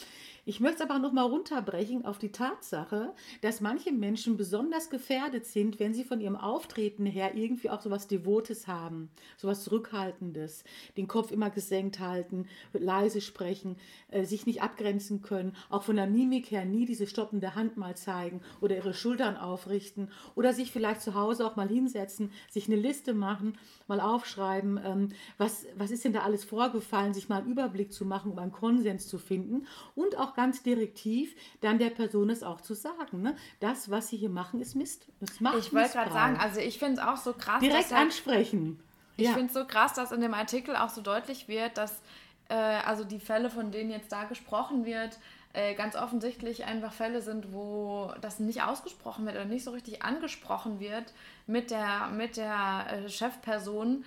Ich 0.47 0.61
möchte 0.61 0.83
es 0.83 0.91
aber 0.91 0.99
noch 0.99 1.13
mal 1.13 1.23
runterbrechen 1.23 2.05
auf 2.05 2.19
die 2.19 2.31
Tatsache, 2.31 3.15
dass 3.41 3.63
manche 3.63 3.93
Menschen 3.93 4.37
besonders 4.37 4.91
gefährdet 4.91 5.47
sind, 5.47 5.81
wenn 5.81 5.95
sie 5.95 6.05
von 6.05 6.21
ihrem 6.21 6.37
Auftreten 6.37 7.07
her 7.07 7.35
irgendwie 7.35 7.71
auch 7.71 7.81
so 7.81 7.91
was 7.91 8.09
Devotes 8.09 8.67
haben, 8.67 9.09
so 9.39 9.49
was 9.49 9.65
Zurückhaltendes, 9.65 10.65
den 10.99 11.09
Kopf 11.09 11.31
immer 11.33 11.49
gesenkt 11.49 11.99
halten, 11.99 12.47
leise 12.75 13.23
sprechen, 13.23 13.77
äh, 14.09 14.25
sich 14.27 14.45
nicht 14.45 14.61
abgrenzen 14.61 15.23
können, 15.23 15.57
auch 15.71 15.83
von 15.83 15.97
der 15.97 16.07
Mimik 16.07 16.51
her 16.51 16.67
nie 16.67 16.85
diese 16.85 17.07
stoppende 17.07 17.55
Hand 17.55 17.79
mal 17.79 17.97
zeigen 17.97 18.43
oder 18.61 18.77
ihre 18.77 18.93
Schultern 18.93 19.39
aufrichten 19.39 20.11
oder 20.35 20.53
sich 20.53 20.71
vielleicht 20.71 21.01
zu 21.01 21.15
Hause 21.15 21.47
auch 21.47 21.57
mal 21.57 21.69
hinsetzen, 21.69 22.31
sich 22.51 22.67
eine 22.67 22.77
Liste 22.77 23.15
machen, 23.15 23.57
mal 23.87 24.01
aufschreiben, 24.01 24.81
ähm, 24.85 25.09
was, 25.39 25.67
was 25.77 25.91
ist 25.91 26.05
denn 26.05 26.13
da 26.13 26.21
alles 26.21 26.45
vorgefallen, 26.45 27.15
sich 27.15 27.29
mal 27.29 27.39
einen 27.39 27.51
Überblick 27.51 27.93
zu 27.93 28.05
machen, 28.05 28.33
um 28.33 28.39
einen 28.39 28.53
Konsens 28.53 29.09
zu 29.09 29.19
finden 29.19 29.67
und 29.95 30.17
auch 30.19 30.35
ganz 30.35 30.63
direktiv 30.63 31.35
dann 31.61 31.79
der 31.79 31.91
Person 31.91 32.31
es 32.31 32.43
auch 32.43 32.61
zu 32.61 32.75
sagen. 32.75 33.23
Ne? 33.23 33.37
Das, 33.61 33.91
was 33.91 34.09
sie 34.09 34.17
hier 34.17 34.31
machen, 34.31 34.61
ist 34.61 34.75
Mist. 34.75 35.07
Es 35.21 35.41
macht 35.41 35.59
ich 35.59 35.73
wollte 35.73 35.93
gerade 35.93 36.13
sagen, 36.13 36.37
also 36.37 36.61
ich 36.61 36.79
finde 36.79 37.01
es 37.01 37.07
auch 37.07 37.17
so 37.17 37.33
krass. 37.33 37.61
Direkt 37.61 37.91
dass 37.91 37.93
ansprechen. 37.93 38.81
Ich 39.17 39.27
ja. 39.27 39.33
finde 39.33 39.47
es 39.47 39.55
so 39.55 39.65
krass, 39.65 39.93
dass 39.95 40.13
in 40.13 40.21
dem 40.21 40.35
Artikel 40.35 40.75
auch 40.77 40.89
so 40.89 41.01
deutlich 41.01 41.47
wird, 41.47 41.79
dass 41.79 42.03
äh, 42.49 42.55
also 42.55 43.05
die 43.05 43.21
Fälle, 43.21 43.51
von 43.51 43.71
denen 43.71 43.91
jetzt 43.91 44.13
da 44.13 44.25
gesprochen 44.25 44.85
wird, 44.85 45.19
äh, 45.53 45.75
ganz 45.75 45.97
offensichtlich 45.97 46.65
einfach 46.65 46.93
Fälle 46.93 47.23
sind, 47.23 47.53
wo 47.53 48.13
das 48.21 48.41
nicht 48.41 48.63
ausgesprochen 48.63 49.27
wird 49.27 49.37
oder 49.37 49.45
nicht 49.45 49.65
so 49.65 49.71
richtig 49.71 50.03
angesprochen 50.03 50.81
wird 50.81 51.13
mit 51.47 51.71
der, 51.71 52.09
mit 52.09 52.37
der 52.37 52.87
äh, 52.91 53.09
Chefperson 53.09 54.05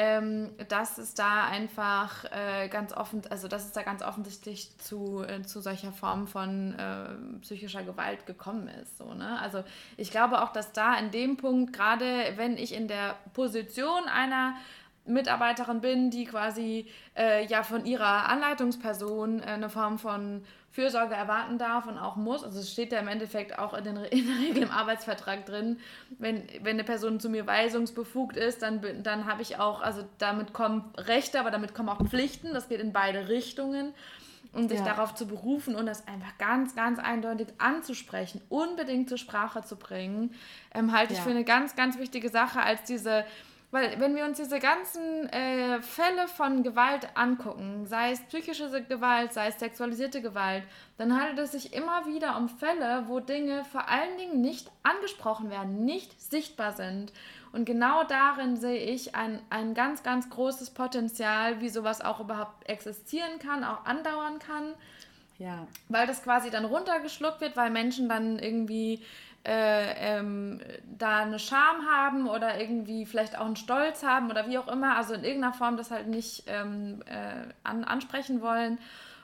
ähm, 0.00 0.50
dass 0.68 0.96
es 0.96 1.14
da 1.14 1.48
einfach 1.48 2.24
äh, 2.30 2.68
ganz 2.68 2.92
offen, 2.92 3.22
also 3.30 3.48
dass 3.48 3.64
es 3.64 3.72
da 3.72 3.82
ganz 3.82 4.00
offensichtlich 4.00 4.78
zu, 4.78 5.24
äh, 5.24 5.42
zu 5.42 5.60
solcher 5.60 5.90
Form 5.90 6.28
von 6.28 6.74
äh, 6.78 7.40
psychischer 7.40 7.82
Gewalt 7.82 8.24
gekommen 8.24 8.68
ist. 8.68 8.96
So, 8.96 9.12
ne? 9.14 9.40
Also 9.40 9.64
ich 9.96 10.12
glaube 10.12 10.42
auch, 10.42 10.52
dass 10.52 10.72
da 10.72 10.96
in 10.96 11.10
dem 11.10 11.36
Punkt, 11.36 11.72
gerade 11.72 12.34
wenn 12.36 12.56
ich 12.56 12.74
in 12.74 12.86
der 12.86 13.16
Position 13.32 14.04
einer 14.04 14.54
Mitarbeiterin 15.08 15.80
bin, 15.80 16.10
die 16.10 16.24
quasi 16.24 16.86
äh, 17.16 17.44
ja 17.46 17.62
von 17.62 17.84
ihrer 17.84 18.28
Anleitungsperson 18.28 19.40
äh, 19.40 19.46
eine 19.46 19.68
Form 19.70 19.98
von 19.98 20.42
Fürsorge 20.70 21.14
erwarten 21.14 21.58
darf 21.58 21.86
und 21.86 21.98
auch 21.98 22.16
muss. 22.16 22.44
Also 22.44 22.60
es 22.60 22.70
steht 22.70 22.92
ja 22.92 23.00
im 23.00 23.08
Endeffekt 23.08 23.58
auch 23.58 23.74
in, 23.74 23.84
den, 23.84 23.96
in 24.10 24.26
der 24.26 24.38
Regel 24.38 24.62
im 24.62 24.70
Arbeitsvertrag 24.70 25.46
drin, 25.46 25.78
wenn, 26.18 26.44
wenn 26.62 26.74
eine 26.74 26.84
Person 26.84 27.20
zu 27.20 27.28
mir 27.28 27.46
weisungsbefugt 27.46 28.36
ist, 28.36 28.62
dann, 28.62 28.80
dann 29.02 29.26
habe 29.26 29.42
ich 29.42 29.58
auch, 29.58 29.80
also 29.80 30.04
damit 30.18 30.52
kommen 30.52 30.92
Rechte, 30.96 31.40
aber 31.40 31.50
damit 31.50 31.74
kommen 31.74 31.88
auch 31.88 32.04
Pflichten. 32.06 32.52
Das 32.52 32.68
geht 32.68 32.80
in 32.80 32.92
beide 32.92 33.28
Richtungen. 33.28 33.94
Und 34.52 34.70
sich 34.70 34.78
ja. 34.78 34.86
darauf 34.86 35.14
zu 35.14 35.26
berufen 35.26 35.76
und 35.76 35.84
das 35.84 36.08
einfach 36.08 36.38
ganz, 36.38 36.74
ganz 36.74 36.98
eindeutig 36.98 37.48
anzusprechen, 37.58 38.40
unbedingt 38.48 39.10
zur 39.10 39.18
Sprache 39.18 39.62
zu 39.62 39.76
bringen, 39.76 40.34
ähm, 40.74 40.92
halte 40.92 41.12
ja. 41.12 41.18
ich 41.18 41.22
für 41.22 41.30
eine 41.30 41.44
ganz, 41.44 41.76
ganz 41.76 41.98
wichtige 41.98 42.30
Sache 42.30 42.62
als 42.62 42.82
diese 42.84 43.26
weil 43.70 44.00
wenn 44.00 44.16
wir 44.16 44.24
uns 44.24 44.38
diese 44.38 44.60
ganzen 44.60 45.28
äh, 45.28 45.82
Fälle 45.82 46.26
von 46.26 46.62
Gewalt 46.62 47.08
angucken, 47.14 47.84
sei 47.86 48.12
es 48.12 48.20
psychische 48.22 48.82
Gewalt, 48.84 49.34
sei 49.34 49.48
es 49.48 49.58
sexualisierte 49.58 50.22
Gewalt, 50.22 50.62
dann 50.96 51.14
handelt 51.14 51.38
es 51.38 51.52
sich 51.52 51.74
immer 51.74 52.06
wieder 52.06 52.38
um 52.38 52.48
Fälle, 52.48 53.04
wo 53.08 53.20
Dinge 53.20 53.64
vor 53.64 53.88
allen 53.88 54.16
Dingen 54.16 54.40
nicht 54.40 54.70
angesprochen 54.84 55.50
werden, 55.50 55.84
nicht 55.84 56.18
sichtbar 56.18 56.72
sind. 56.72 57.12
Und 57.52 57.66
genau 57.66 58.04
darin 58.04 58.56
sehe 58.56 58.78
ich 58.78 59.14
ein, 59.14 59.40
ein 59.50 59.74
ganz, 59.74 60.02
ganz 60.02 60.30
großes 60.30 60.70
Potenzial, 60.70 61.60
wie 61.60 61.68
sowas 61.68 62.00
auch 62.00 62.20
überhaupt 62.20 62.66
existieren 62.68 63.38
kann, 63.38 63.64
auch 63.64 63.84
andauern 63.84 64.38
kann. 64.38 64.74
Ja. 65.38 65.66
Weil 65.88 66.06
das 66.06 66.22
quasi 66.22 66.50
dann 66.50 66.64
runtergeschluckt 66.64 67.40
wird, 67.40 67.56
weil 67.56 67.70
Menschen 67.70 68.08
dann 68.08 68.38
irgendwie 68.38 69.02
äh, 69.48 70.18
ähm, 70.18 70.60
da 70.98 71.20
eine 71.20 71.38
Scham 71.38 71.86
haben 71.90 72.28
oder 72.28 72.60
irgendwie 72.60 73.06
vielleicht 73.06 73.38
auch 73.38 73.46
einen 73.46 73.56
Stolz 73.56 74.02
haben 74.02 74.30
oder 74.30 74.46
wie 74.46 74.58
auch 74.58 74.68
immer, 74.68 74.96
also 74.96 75.14
in 75.14 75.24
irgendeiner 75.24 75.54
Form 75.54 75.78
das 75.78 75.90
halt 75.90 76.06
nicht 76.06 76.44
ähm, 76.48 77.02
äh, 77.06 77.50
an, 77.64 77.84
ansprechen 77.84 78.42
wollen. 78.42 78.78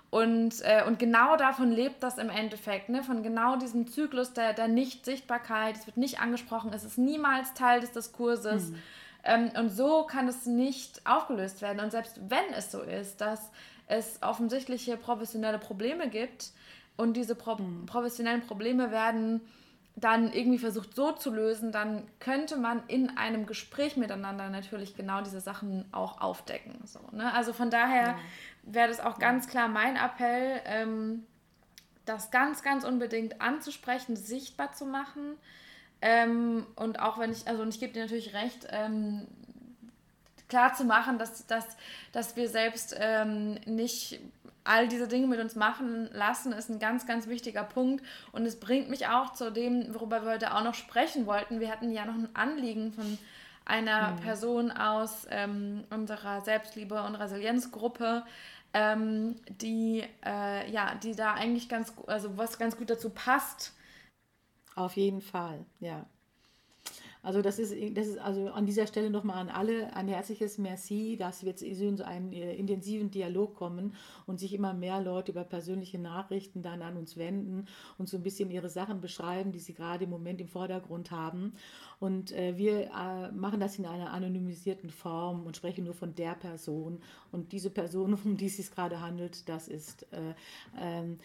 Und, 0.08 0.62
äh, 0.62 0.82
und 0.86 0.98
genau 0.98 1.36
davon 1.36 1.72
lebt 1.72 2.02
das 2.02 2.16
im 2.16 2.30
Endeffekt, 2.30 2.88
ne? 2.88 3.02
von 3.02 3.22
genau 3.22 3.56
diesem 3.56 3.86
Zyklus 3.86 4.32
der, 4.32 4.54
der 4.54 4.68
Nicht-Sichtbarkeit. 4.68 5.76
Es 5.76 5.86
wird 5.86 5.98
nicht 5.98 6.20
angesprochen, 6.20 6.72
es 6.72 6.84
ist 6.84 6.96
niemals 6.96 7.52
Teil 7.52 7.80
des 7.80 7.92
Diskurses. 7.92 8.70
Mhm. 8.70 8.82
Ähm, 9.24 9.50
und 9.58 9.68
so 9.68 10.04
kann 10.04 10.26
es 10.26 10.46
nicht 10.46 11.02
aufgelöst 11.04 11.60
werden. 11.60 11.80
Und 11.80 11.90
selbst 11.90 12.18
wenn 12.30 12.54
es 12.56 12.72
so 12.72 12.80
ist, 12.80 13.20
dass 13.20 13.50
es 13.88 14.22
offensichtliche 14.22 14.96
professionelle 14.96 15.58
Probleme 15.58 16.08
gibt 16.08 16.52
und 16.96 17.14
diese 17.14 17.34
pro 17.34 17.56
mhm. 17.56 17.84
professionellen 17.84 18.40
Probleme 18.40 18.90
werden 18.90 19.42
dann 19.96 20.32
irgendwie 20.32 20.58
versucht 20.58 20.96
so 20.96 21.12
zu 21.12 21.32
lösen, 21.32 21.70
dann 21.70 22.02
könnte 22.18 22.56
man 22.56 22.82
in 22.88 23.16
einem 23.16 23.46
Gespräch 23.46 23.96
miteinander 23.96 24.48
natürlich 24.48 24.96
genau 24.96 25.20
diese 25.22 25.40
Sachen 25.40 25.84
auch 25.92 26.20
aufdecken. 26.20 26.80
So, 26.84 26.98
ne? 27.12 27.32
Also 27.32 27.52
von 27.52 27.70
daher 27.70 28.02
ja. 28.02 28.18
wäre 28.64 28.88
das 28.88 28.98
auch 28.98 29.18
ganz 29.18 29.46
klar 29.46 29.68
mein 29.68 29.96
Appell, 29.96 30.60
ähm, 30.64 31.24
das 32.06 32.30
ganz, 32.30 32.62
ganz 32.62 32.84
unbedingt 32.84 33.40
anzusprechen, 33.40 34.16
sichtbar 34.16 34.72
zu 34.72 34.84
machen. 34.84 35.36
Ähm, 36.02 36.66
und 36.74 36.98
auch 36.98 37.18
wenn 37.18 37.30
ich, 37.30 37.46
also 37.46 37.62
und 37.62 37.68
ich 37.68 37.78
gebe 37.78 37.92
dir 37.92 38.02
natürlich 38.02 38.34
recht, 38.34 38.66
ähm, 38.70 39.28
klar 40.48 40.74
zu 40.74 40.84
machen, 40.84 41.18
dass, 41.18 41.46
dass, 41.46 41.76
dass 42.12 42.36
wir 42.36 42.48
selbst 42.48 42.94
ähm, 42.98 43.54
nicht 43.64 44.20
all 44.64 44.88
diese 44.88 45.06
Dinge 45.06 45.26
mit 45.26 45.40
uns 45.40 45.54
machen 45.54 46.08
lassen, 46.12 46.52
ist 46.52 46.70
ein 46.70 46.78
ganz, 46.78 47.06
ganz 47.06 47.28
wichtiger 47.28 47.64
Punkt. 47.64 48.04
Und 48.32 48.46
es 48.46 48.58
bringt 48.58 48.88
mich 48.88 49.06
auch 49.06 49.34
zu 49.34 49.52
dem, 49.52 49.94
worüber 49.94 50.24
wir 50.24 50.32
heute 50.32 50.54
auch 50.54 50.64
noch 50.64 50.74
sprechen 50.74 51.26
wollten. 51.26 51.60
Wir 51.60 51.70
hatten 51.70 51.92
ja 51.92 52.06
noch 52.06 52.14
ein 52.14 52.34
Anliegen 52.34 52.92
von 52.92 53.18
einer 53.66 54.12
mhm. 54.12 54.16
Person 54.16 54.70
aus 54.70 55.26
ähm, 55.30 55.84
unserer 55.90 56.40
Selbstliebe- 56.40 57.02
und 57.02 57.14
Resilienzgruppe, 57.14 58.24
ähm, 58.72 59.36
die, 59.48 60.02
äh, 60.24 60.70
ja, 60.70 60.94
die 60.96 61.14
da 61.14 61.34
eigentlich 61.34 61.68
ganz, 61.68 61.92
also 62.06 62.36
was 62.36 62.58
ganz 62.58 62.76
gut 62.76 62.90
dazu 62.90 63.10
passt. 63.10 63.74
Auf 64.74 64.96
jeden 64.96 65.20
Fall, 65.20 65.64
ja. 65.78 66.04
Also 67.24 67.40
das 67.40 67.58
ist, 67.58 67.74
das 67.96 68.06
ist 68.06 68.18
also 68.18 68.50
an 68.50 68.66
dieser 68.66 68.86
Stelle 68.86 69.08
nochmal 69.08 69.38
an 69.38 69.48
alle 69.48 69.96
ein 69.96 70.08
herzliches 70.08 70.58
Merci, 70.58 71.16
dass 71.18 71.42
wir 71.42 71.48
jetzt 71.48 71.62
in 71.62 71.96
so 71.96 72.04
einen 72.04 72.30
äh, 72.34 72.54
intensiven 72.54 73.10
Dialog 73.10 73.54
kommen 73.54 73.94
und 74.26 74.38
sich 74.38 74.52
immer 74.52 74.74
mehr 74.74 75.00
Leute 75.00 75.32
über 75.32 75.42
persönliche 75.42 75.98
Nachrichten 75.98 76.60
dann 76.60 76.82
an 76.82 76.98
uns 76.98 77.16
wenden 77.16 77.64
und 77.96 78.10
so 78.10 78.18
ein 78.18 78.22
bisschen 78.22 78.50
ihre 78.50 78.68
Sachen 78.68 79.00
beschreiben, 79.00 79.52
die 79.52 79.58
sie 79.58 79.72
gerade 79.72 80.04
im 80.04 80.10
Moment 80.10 80.38
im 80.42 80.48
Vordergrund 80.48 81.10
haben. 81.10 81.54
Und 81.98 82.32
äh, 82.32 82.58
wir 82.58 82.90
äh, 82.90 83.32
machen 83.32 83.58
das 83.58 83.78
in 83.78 83.86
einer 83.86 84.12
anonymisierten 84.12 84.90
Form 84.90 85.46
und 85.46 85.56
sprechen 85.56 85.84
nur 85.84 85.94
von 85.94 86.14
der 86.14 86.34
Person. 86.34 87.00
Und 87.32 87.52
diese 87.52 87.70
Person, 87.70 88.12
um 88.24 88.36
die 88.36 88.46
es 88.46 88.58
sich 88.58 88.70
gerade 88.70 89.00
handelt, 89.00 89.48
das 89.48 89.68
ist 89.68 90.02
äh, 90.12 90.34
ähm, 90.78 91.18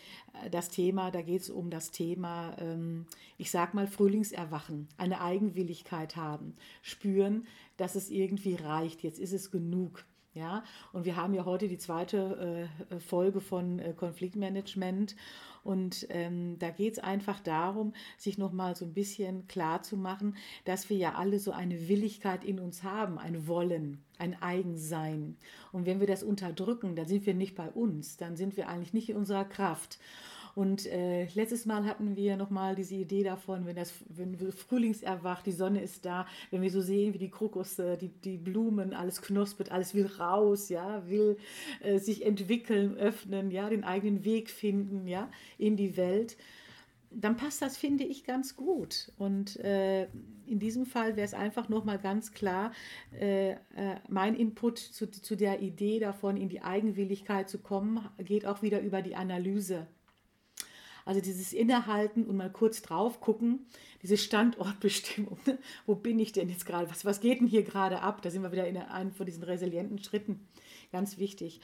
das 0.50 0.70
Thema, 0.70 1.12
da 1.12 1.22
geht 1.22 1.42
es 1.42 1.50
um 1.50 1.70
das 1.70 1.92
Thema, 1.92 2.56
ähm, 2.58 3.06
ich 3.38 3.52
sag 3.52 3.74
mal, 3.74 3.86
Frühlingserwachen, 3.86 4.88
eine 4.98 5.20
Eigenwilligkeit 5.20 5.89
haben, 5.92 6.56
spüren, 6.82 7.48
dass 7.78 7.96
es 7.96 8.10
irgendwie 8.10 8.56
reicht, 8.56 9.04
jetzt 9.04 9.20
ist 9.20 9.34
es 9.34 9.52
genug. 9.52 10.06
Ja, 10.36 10.64
und 10.94 11.06
wir 11.06 11.16
haben 11.16 11.34
ja 11.34 11.44
heute 11.46 11.68
die 11.68 11.80
zweite 11.80 12.70
äh, 12.92 13.00
Folge 13.00 13.42
von 13.42 13.80
äh, 13.80 13.94
Konfliktmanagement 13.94 15.16
und 15.64 16.08
ähm, 16.10 16.58
da 16.60 16.70
geht 16.70 16.94
es 16.94 17.00
einfach 17.00 17.40
darum, 17.40 17.94
sich 18.18 18.38
nochmal 18.38 18.76
so 18.76 18.86
ein 18.86 18.94
bisschen 18.94 19.48
klar 19.48 19.82
zu 19.82 19.98
machen, 19.98 20.36
dass 20.66 20.90
wir 20.90 20.98
ja 20.98 21.16
alle 21.16 21.40
so 21.40 21.52
eine 21.52 21.90
Willigkeit 21.90 22.44
in 22.44 22.60
uns 22.60 22.84
haben, 22.84 23.18
ein 23.18 23.48
Wollen, 23.48 24.04
ein 24.18 24.40
Eigensein. 24.42 25.36
Und 25.72 25.86
wenn 25.86 26.00
wir 26.00 26.08
das 26.08 26.24
unterdrücken, 26.24 26.96
dann 26.96 27.08
sind 27.08 27.26
wir 27.26 27.34
nicht 27.34 27.56
bei 27.56 27.70
uns, 27.70 28.18
dann 28.18 28.38
sind 28.38 28.56
wir 28.56 28.70
eigentlich 28.70 28.94
nicht 28.94 29.10
in 29.10 29.18
unserer 29.18 29.46
Kraft. 29.46 30.00
Und 30.56 30.86
äh, 30.88 31.26
letztes 31.34 31.66
Mal 31.66 31.86
hatten 31.86 32.16
wir 32.16 32.38
nochmal 32.38 32.76
diese 32.76 32.96
Idee 32.96 33.24
davon, 33.24 33.66
wenn 33.66 33.76
das 33.76 33.94
wenn 34.08 34.38
Frühlings 34.52 35.02
erwacht, 35.02 35.46
die 35.46 35.52
Sonne 35.52 35.82
ist 35.82 36.06
da, 36.06 36.26
wenn 36.52 36.62
wir 36.62 36.72
so 36.72 36.82
sehen, 36.82 37.14
wie 37.14 37.20
die 37.20 37.30
Krokusse, 37.30 37.98
die, 37.98 38.10
die 38.10 38.38
Blumen, 38.38 38.94
alles 38.94 39.22
knospet, 39.22 39.72
alles 39.72 39.94
will 39.94 40.08
raus, 40.08 40.70
ja, 40.70 41.08
will 41.08 41.38
äh, 41.82 42.00
sich 42.00 42.26
entwickeln, 42.26 42.96
öffnen, 42.96 43.52
ja, 43.52 43.70
den 43.70 43.84
eigenen 43.84 44.26
Weg 44.26 44.50
finden, 44.50 45.08
ja, 45.08 45.30
in 45.58 45.76
die 45.76 45.98
Welt 45.98 46.38
dann 47.12 47.38
passt 47.38 47.62
das, 47.62 47.78
finde 47.78 48.04
ich, 48.04 48.24
ganz 48.24 48.56
gut. 48.56 49.12
Und 49.18 49.58
äh, 49.58 50.08
in 50.46 50.60
diesem 50.60 50.86
Fall 50.86 51.16
wäre 51.16 51.26
es 51.26 51.34
einfach 51.34 51.70
nochmal 51.70 52.00
ganz 52.00 52.34
klar, 52.34 52.72
äh, 53.20 53.52
äh, 53.52 53.56
mein 54.08 54.36
Input 54.36 54.78
zu, 54.78 55.10
zu 55.10 55.36
der 55.36 55.62
Idee 55.62 56.00
davon, 56.00 56.38
in 56.38 56.50
die 56.50 56.62
Eigenwilligkeit 56.62 57.50
zu 57.50 57.60
kommen, 57.60 58.08
geht 58.20 58.46
auch 58.46 58.62
wieder 58.62 58.82
über 58.82 59.02
die 59.02 59.16
Analyse. 59.16 59.88
Also 61.10 61.22
dieses 61.22 61.54
Innehalten 61.54 62.28
und 62.28 62.38
mal 62.38 62.52
kurz 62.52 62.84
drauf 62.84 63.20
gucken, 63.20 63.66
diese 64.04 64.16
Standortbestimmung. 64.16 65.40
Ne? 65.48 65.58
Wo 65.88 65.96
bin 65.96 66.20
ich 66.20 66.34
denn 66.34 66.50
jetzt 66.50 66.68
gerade? 66.68 66.88
Was, 66.88 67.04
was 67.04 67.20
geht 67.20 67.40
denn 67.40 67.48
hier 67.48 67.64
gerade 67.64 68.04
ab? 68.04 68.22
Da 68.22 68.30
sind 68.30 68.44
wir 68.44 68.52
wieder 68.52 68.68
in 68.68 68.78
einem 68.78 69.12
von 69.12 69.26
diesen 69.26 69.42
resilienten 69.42 69.98
Schritten. 69.98 70.48
Ganz 70.92 71.18
wichtig. 71.18 71.62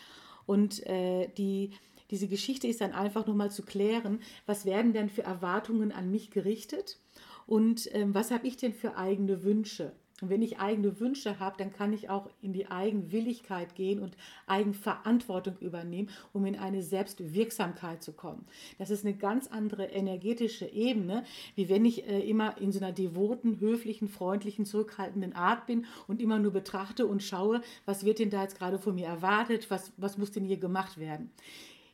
Und 0.47 0.83
äh, 0.87 1.27
die, 1.37 1.69
diese 2.09 2.27
Geschichte 2.27 2.67
ist 2.67 2.81
dann 2.81 2.93
einfach 2.93 3.27
nur 3.27 3.35
mal 3.35 3.51
zu 3.51 3.61
klären, 3.61 4.17
was 4.47 4.65
werden 4.65 4.93
denn 4.93 5.09
für 5.09 5.21
Erwartungen 5.21 5.91
an 5.91 6.09
mich 6.09 6.31
gerichtet 6.31 6.97
und 7.45 7.87
ähm, 7.93 8.15
was 8.15 8.31
habe 8.31 8.47
ich 8.47 8.57
denn 8.57 8.73
für 8.73 8.97
eigene 8.97 9.43
Wünsche. 9.43 9.91
Und 10.22 10.29
wenn 10.29 10.41
ich 10.41 10.60
eigene 10.60 10.98
Wünsche 11.01 11.39
habe, 11.39 11.57
dann 11.57 11.74
kann 11.74 11.91
ich 11.91 12.10
auch 12.10 12.29
in 12.41 12.53
die 12.53 12.67
Eigenwilligkeit 12.67 13.75
gehen 13.75 14.00
und 14.00 14.15
Eigenverantwortung 14.48 15.57
übernehmen, 15.60 16.10
um 16.31 16.45
in 16.45 16.55
eine 16.55 16.84
Selbstwirksamkeit 16.84 18.01
zu 18.01 18.13
kommen. 18.13 18.45
Das 18.77 18.89
ist 18.89 19.03
eine 19.03 19.13
ganz 19.13 19.48
andere 19.48 19.88
energetische 19.88 20.67
Ebene, 20.67 21.25
wie 21.55 21.67
wenn 21.67 21.84
ich 21.84 22.07
äh, 22.07 22.22
immer 22.22 22.57
in 22.62 22.72
so 22.72 22.79
einer 22.79 22.93
devoten, 22.93 23.60
höflichen, 23.60 24.07
freundlichen, 24.07 24.65
zurückhaltenden 24.65 25.34
Art 25.34 25.65
bin 25.65 25.86
und 26.07 26.22
immer 26.22 26.39
nur 26.39 26.53
betrachte 26.53 27.07
und 27.07 27.22
schaue, 27.22 27.62
was 27.86 28.05
wird 28.05 28.19
denn 28.19 28.29
da 28.29 28.43
jetzt 28.43 28.57
gerade 28.57 28.79
von 28.79 28.95
mir 28.95 29.07
erwartet, 29.07 29.69
was, 29.69 29.91
was 29.98 30.17
muss 30.17 30.31
denn 30.31 30.45
hier 30.45 30.57
gemacht 30.57 30.98
werden. 30.98 31.29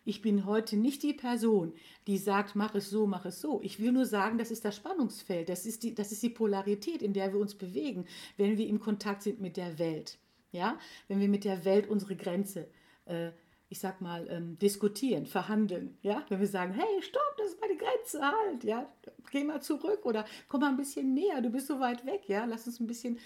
Ich 0.04 0.22
bin 0.22 0.46
heute 0.46 0.78
nicht 0.78 1.04
die 1.04 1.14
Person, 1.14 1.74
die 2.08 2.18
sagt, 2.18 2.56
mach 2.56 2.74
es 2.74 2.90
so, 2.90 3.06
mach 3.06 3.26
es 3.26 3.40
so. 3.40 3.62
Ich 3.64 3.80
will 3.80 3.92
nur 3.92 4.06
sagen, 4.06 4.38
das 4.38 4.50
ist 4.50 4.66
das 4.66 4.76
Spannungsfeld, 4.76 5.50
das 5.50 5.66
ist 5.66 5.84
die, 5.84 5.94
das 5.94 6.12
ist 6.12 6.24
die 6.24 6.30
Polarität, 6.30 7.02
in 7.02 7.14
der 7.14 7.32
wir 7.34 7.40
uns 7.40 7.54
bewegen, 7.56 8.06
wenn 8.38 8.58
wir 8.58 8.68
im 8.68 8.80
Kontakt 8.80 9.22
sind 9.22 9.40
mit 9.40 9.58
der 9.58 9.78
Welt. 9.78 10.18
Ja, 10.52 10.78
wenn 11.08 11.20
wir 11.20 11.30
mit 11.30 11.46
der 11.46 11.64
Welt 11.64 11.88
unsere 11.88 12.16
Grenze, 12.16 12.68
äh, 13.06 13.30
ich 13.70 13.80
sag 13.80 14.02
mal, 14.02 14.28
ähm, 14.30 14.58
diskutieren, 14.60 15.26
verhandeln. 15.26 15.98
Ja, 16.02 16.26
wenn 16.28 16.42
wir 16.42 16.48
sagen, 16.48 16.74
hey, 16.74 17.02
stopp, 17.02 17.36
das 17.38 17.50
ist 17.50 17.62
meine 17.62 17.78
Grenze 17.78 18.22
halt. 18.22 18.64
Ja, 18.66 18.92
geh 19.32 19.46
mal 19.46 19.62
zurück 19.62 20.06
oder 20.06 20.26
komm 20.50 20.62
mal 20.62 20.70
ein 20.70 20.78
bisschen 20.78 21.14
näher, 21.14 21.42
du 21.42 21.50
bist 21.50 21.68
so 21.68 21.80
weit 21.80 22.06
weg. 22.06 22.24
Ja, 22.28 22.44
lass 22.46 22.68
uns 22.68 22.82
ein 22.82 22.88
bisschen 22.88 23.18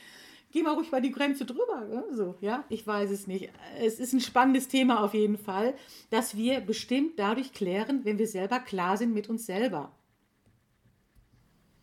geh 0.55 0.63
mal 0.63 0.73
ruhig 0.73 0.89
mal 0.89 1.01
die 1.01 1.11
Grenze 1.11 1.43
drüber. 1.43 1.81
Ne? 1.81 2.05
So, 2.13 2.37
ja, 2.39 2.63
ich 2.69 2.87
weiß 2.87 3.11
es 3.11 3.27
nicht. 3.27 3.49
Es 3.77 3.99
ist 3.99 4.13
ein 4.13 4.21
spannendes 4.21 4.69
Thema 4.69 5.03
auf 5.03 5.13
jeden 5.13 5.37
Fall, 5.37 5.73
dass 6.11 6.37
wir 6.37 6.61
bestimmt 6.61 7.19
dadurch 7.19 7.51
klären, 7.51 8.05
wenn 8.05 8.17
wir 8.17 8.27
selber 8.27 8.61
klar 8.61 8.95
sind 8.95 9.13
mit 9.13 9.27
uns 9.27 9.45
selber. 9.45 9.91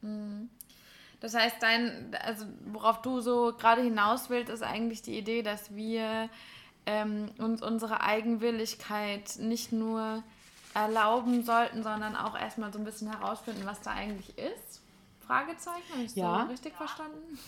Mhm. 0.00 0.48
Das 1.20 1.34
heißt, 1.34 1.56
dein, 1.60 2.16
also 2.24 2.46
worauf 2.64 3.02
du 3.02 3.20
so 3.20 3.52
gerade 3.58 3.82
hinaus 3.82 4.30
willst, 4.30 4.50
ist 4.50 4.62
eigentlich 4.62 5.02
die 5.02 5.18
Idee, 5.18 5.42
dass 5.42 5.74
wir 5.76 6.30
ähm, 6.86 7.30
uns 7.36 7.62
unsere 7.62 8.00
Eigenwilligkeit 8.00 9.36
nicht 9.38 9.72
nur 9.72 10.24
erlauben 10.72 11.44
sollten, 11.44 11.82
sondern 11.82 12.16
auch 12.16 12.40
erstmal 12.40 12.72
so 12.72 12.78
ein 12.78 12.86
bisschen 12.86 13.10
herausfinden, 13.10 13.66
was 13.66 13.82
da 13.82 13.90
eigentlich 13.90 14.36
ist. 14.38 14.80
Fragezeichen, 15.26 15.92
habe 15.92 16.04
ich 16.04 16.16
ja. 16.16 16.46
so 16.46 16.50
richtig 16.50 16.74
verstanden? 16.74 17.38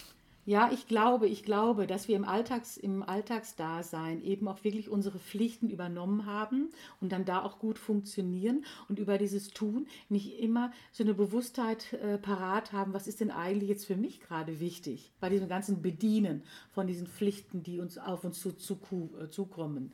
Ja, 0.46 0.70
ich 0.70 0.86
glaube, 0.86 1.26
ich 1.26 1.42
glaube, 1.42 1.86
dass 1.86 2.06
wir 2.06 2.16
im, 2.16 2.24
Alltags, 2.24 2.76
im 2.76 3.02
Alltagsdasein 3.02 4.22
eben 4.22 4.46
auch 4.46 4.62
wirklich 4.62 4.90
unsere 4.90 5.18
Pflichten 5.18 5.70
übernommen 5.70 6.26
haben 6.26 6.68
und 7.00 7.12
dann 7.12 7.24
da 7.24 7.42
auch 7.42 7.58
gut 7.58 7.78
funktionieren 7.78 8.66
und 8.90 8.98
über 8.98 9.16
dieses 9.16 9.48
Tun 9.48 9.86
nicht 10.10 10.38
immer 10.38 10.70
so 10.92 11.02
eine 11.02 11.14
Bewusstheit 11.14 11.94
äh, 11.94 12.18
parat 12.18 12.72
haben, 12.72 12.92
was 12.92 13.06
ist 13.06 13.20
denn 13.20 13.30
eigentlich 13.30 13.70
jetzt 13.70 13.86
für 13.86 13.96
mich 13.96 14.20
gerade 14.20 14.60
wichtig 14.60 15.12
bei 15.18 15.30
diesem 15.30 15.48
ganzen 15.48 15.80
Bedienen 15.80 16.42
von 16.72 16.86
diesen 16.86 17.06
Pflichten, 17.06 17.62
die 17.62 17.80
uns 17.80 17.96
auf 17.96 18.22
uns 18.24 18.38
zu, 18.38 18.52
zu, 18.52 18.78
äh, 19.18 19.30
zukommen. 19.30 19.92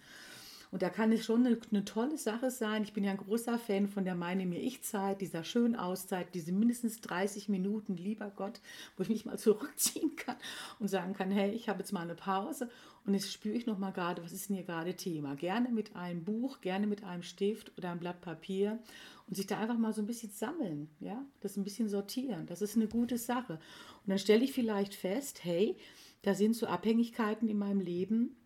Und 0.70 0.82
da 0.82 0.88
kann 0.88 1.10
es 1.10 1.24
schon 1.24 1.44
eine, 1.44 1.58
eine, 1.70 1.84
tolle 1.84 2.16
Sache 2.16 2.50
sein. 2.50 2.84
Ich 2.84 2.92
bin 2.92 3.02
ja 3.02 3.10
ein 3.10 3.16
großer 3.16 3.58
Fan 3.58 3.88
von 3.88 4.04
der 4.04 4.14
Meine 4.14 4.46
mir 4.46 4.60
Ich-Zeit, 4.60 5.20
dieser 5.20 5.42
schönen 5.42 5.74
Auszeit, 5.74 6.34
diese 6.34 6.52
mindestens 6.52 7.00
30 7.00 7.48
Minuten, 7.48 7.96
lieber 7.96 8.30
Gott, 8.34 8.60
wo 8.96 9.02
ich 9.02 9.08
mich 9.08 9.24
mal 9.24 9.38
zurückziehen 9.38 10.14
kann 10.16 10.36
und 10.78 10.88
sagen 10.88 11.14
kann, 11.14 11.30
hey, 11.30 11.50
ich 11.50 11.68
habe 11.68 11.80
jetzt 11.80 11.92
mal 11.92 12.02
eine 12.02 12.14
Pause 12.14 12.70
und 13.04 13.14
jetzt 13.14 13.32
spüre 13.32 13.56
ich 13.56 13.66
noch 13.66 13.78
mal 13.78 13.90
gerade, 13.90 14.22
was 14.22 14.32
ist 14.32 14.48
denn 14.48 14.56
hier 14.56 14.64
gerade 14.64 14.94
Thema? 14.94 15.34
Gerne 15.34 15.70
mit 15.70 15.96
einem 15.96 16.24
Buch, 16.24 16.60
gerne 16.60 16.86
mit 16.86 17.02
einem 17.02 17.22
Stift 17.22 17.76
oder 17.76 17.90
einem 17.90 18.00
Blatt 18.00 18.20
Papier 18.20 18.78
und 19.26 19.36
sich 19.36 19.46
da 19.46 19.58
einfach 19.58 19.78
mal 19.78 19.92
so 19.92 20.02
ein 20.02 20.06
bisschen 20.06 20.30
sammeln, 20.30 20.88
ja, 21.00 21.24
das 21.40 21.56
ein 21.56 21.64
bisschen 21.64 21.88
sortieren. 21.88 22.46
Das 22.46 22.62
ist 22.62 22.76
eine 22.76 22.86
gute 22.86 23.18
Sache. 23.18 23.54
Und 23.54 24.08
dann 24.08 24.18
stelle 24.18 24.44
ich 24.44 24.52
vielleicht 24.52 24.94
fest, 24.94 25.44
hey, 25.44 25.76
da 26.22 26.34
sind 26.34 26.54
so 26.54 26.66
Abhängigkeiten 26.66 27.48
in 27.48 27.58
meinem 27.58 27.80
Leben, 27.80 28.36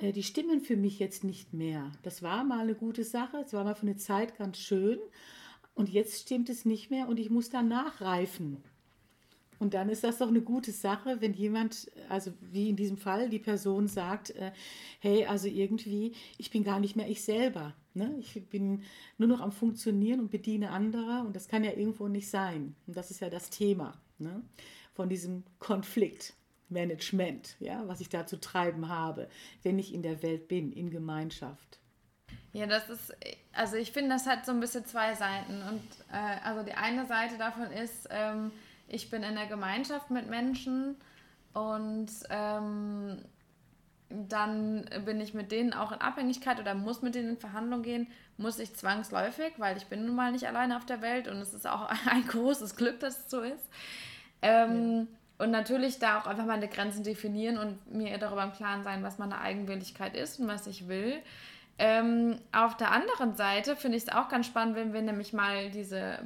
äh, 0.00 0.12
die 0.12 0.22
stimmen 0.22 0.60
für 0.60 0.76
mich 0.76 0.98
jetzt 0.98 1.24
nicht 1.24 1.52
mehr. 1.52 1.92
Das 2.02 2.22
war 2.22 2.44
mal 2.44 2.60
eine 2.60 2.74
gute 2.74 3.04
Sache, 3.04 3.38
es 3.44 3.52
war 3.52 3.64
mal 3.64 3.74
für 3.74 3.86
eine 3.86 3.96
Zeit 3.96 4.36
ganz 4.36 4.58
schön 4.58 4.98
und 5.74 5.88
jetzt 5.88 6.20
stimmt 6.20 6.48
es 6.48 6.64
nicht 6.64 6.90
mehr 6.90 7.08
und 7.08 7.20
ich 7.20 7.30
muss 7.30 7.50
da 7.50 7.62
nachreifen. 7.62 8.62
Und 9.58 9.74
dann 9.74 9.90
ist 9.90 10.04
das 10.04 10.16
doch 10.16 10.28
eine 10.28 10.40
gute 10.40 10.72
Sache, 10.72 11.20
wenn 11.20 11.34
jemand, 11.34 11.90
also 12.08 12.32
wie 12.40 12.70
in 12.70 12.76
diesem 12.76 12.96
Fall, 12.96 13.28
die 13.28 13.38
Person 13.38 13.88
sagt, 13.88 14.30
äh, 14.30 14.52
hey, 15.00 15.26
also 15.26 15.48
irgendwie, 15.48 16.12
ich 16.38 16.50
bin 16.50 16.64
gar 16.64 16.80
nicht 16.80 16.96
mehr 16.96 17.10
ich 17.10 17.22
selber. 17.22 17.74
Ne? 17.92 18.16
Ich 18.20 18.48
bin 18.48 18.84
nur 19.18 19.28
noch 19.28 19.42
am 19.42 19.52
Funktionieren 19.52 20.20
und 20.20 20.30
bediene 20.30 20.70
andere 20.70 21.24
und 21.26 21.36
das 21.36 21.46
kann 21.46 21.62
ja 21.62 21.72
irgendwo 21.72 22.08
nicht 22.08 22.30
sein. 22.30 22.74
Und 22.86 22.96
das 22.96 23.10
ist 23.10 23.20
ja 23.20 23.28
das 23.28 23.50
Thema 23.50 24.00
ne? 24.18 24.42
von 24.94 25.10
diesem 25.10 25.44
Konflikt. 25.58 26.32
Management, 26.70 27.56
ja, 27.60 27.82
was 27.86 28.00
ich 28.00 28.08
da 28.08 28.26
zu 28.26 28.40
treiben 28.40 28.88
habe, 28.88 29.28
wenn 29.62 29.78
ich 29.78 29.92
in 29.92 30.02
der 30.02 30.22
Welt 30.22 30.48
bin, 30.48 30.72
in 30.72 30.90
Gemeinschaft. 30.90 31.78
Ja, 32.52 32.66
das 32.66 32.88
ist, 32.90 33.14
also 33.52 33.76
ich 33.76 33.92
finde, 33.92 34.10
das 34.10 34.26
hat 34.26 34.44
so 34.44 34.52
ein 34.52 34.60
bisschen 34.60 34.84
zwei 34.84 35.14
Seiten. 35.14 35.62
Und 35.62 35.82
äh, 36.12 36.44
also 36.44 36.64
die 36.64 36.74
eine 36.74 37.06
Seite 37.06 37.38
davon 37.38 37.70
ist, 37.70 38.08
ähm, 38.10 38.50
ich 38.88 39.10
bin 39.10 39.22
in 39.22 39.36
der 39.36 39.46
Gemeinschaft 39.46 40.10
mit 40.10 40.28
Menschen 40.28 40.96
und 41.52 42.08
ähm, 42.28 43.18
dann 44.08 44.84
bin 45.04 45.20
ich 45.20 45.34
mit 45.34 45.52
denen 45.52 45.72
auch 45.72 45.92
in 45.92 46.00
Abhängigkeit 46.00 46.58
oder 46.58 46.74
muss 46.74 47.02
mit 47.02 47.14
denen 47.14 47.30
in 47.30 47.36
Verhandlung 47.36 47.82
gehen, 47.82 48.08
muss 48.36 48.58
ich 48.58 48.74
zwangsläufig, 48.74 49.52
weil 49.58 49.76
ich 49.76 49.86
bin 49.86 50.04
nun 50.04 50.16
mal 50.16 50.32
nicht 50.32 50.48
alleine 50.48 50.76
auf 50.76 50.86
der 50.86 51.02
Welt 51.02 51.28
und 51.28 51.36
es 51.36 51.54
ist 51.54 51.68
auch 51.68 51.88
ein 52.06 52.26
großes 52.26 52.74
Glück, 52.74 52.98
dass 52.98 53.18
es 53.20 53.30
so 53.30 53.42
ist. 53.42 53.68
Ähm, 54.42 55.06
ja 55.10 55.19
und 55.40 55.50
natürlich 55.50 55.98
da 55.98 56.20
auch 56.20 56.26
einfach 56.26 56.44
meine 56.44 56.68
Grenzen 56.68 57.02
definieren 57.02 57.56
und 57.56 57.92
mir 57.92 58.18
darüber 58.18 58.44
im 58.44 58.52
Klaren 58.52 58.84
sein, 58.84 59.02
was 59.02 59.18
meine 59.18 59.40
Eigenwilligkeit 59.40 60.14
ist 60.14 60.38
und 60.38 60.48
was 60.48 60.66
ich 60.66 60.86
will. 60.86 61.14
Ähm, 61.78 62.38
auf 62.52 62.76
der 62.76 62.90
anderen 62.90 63.34
Seite 63.34 63.74
finde 63.74 63.96
ich 63.96 64.04
es 64.04 64.08
auch 64.10 64.28
ganz 64.28 64.46
spannend, 64.46 64.76
wenn 64.76 64.92
wir 64.92 65.00
nämlich 65.00 65.32
mal 65.32 65.70
diese, 65.70 66.18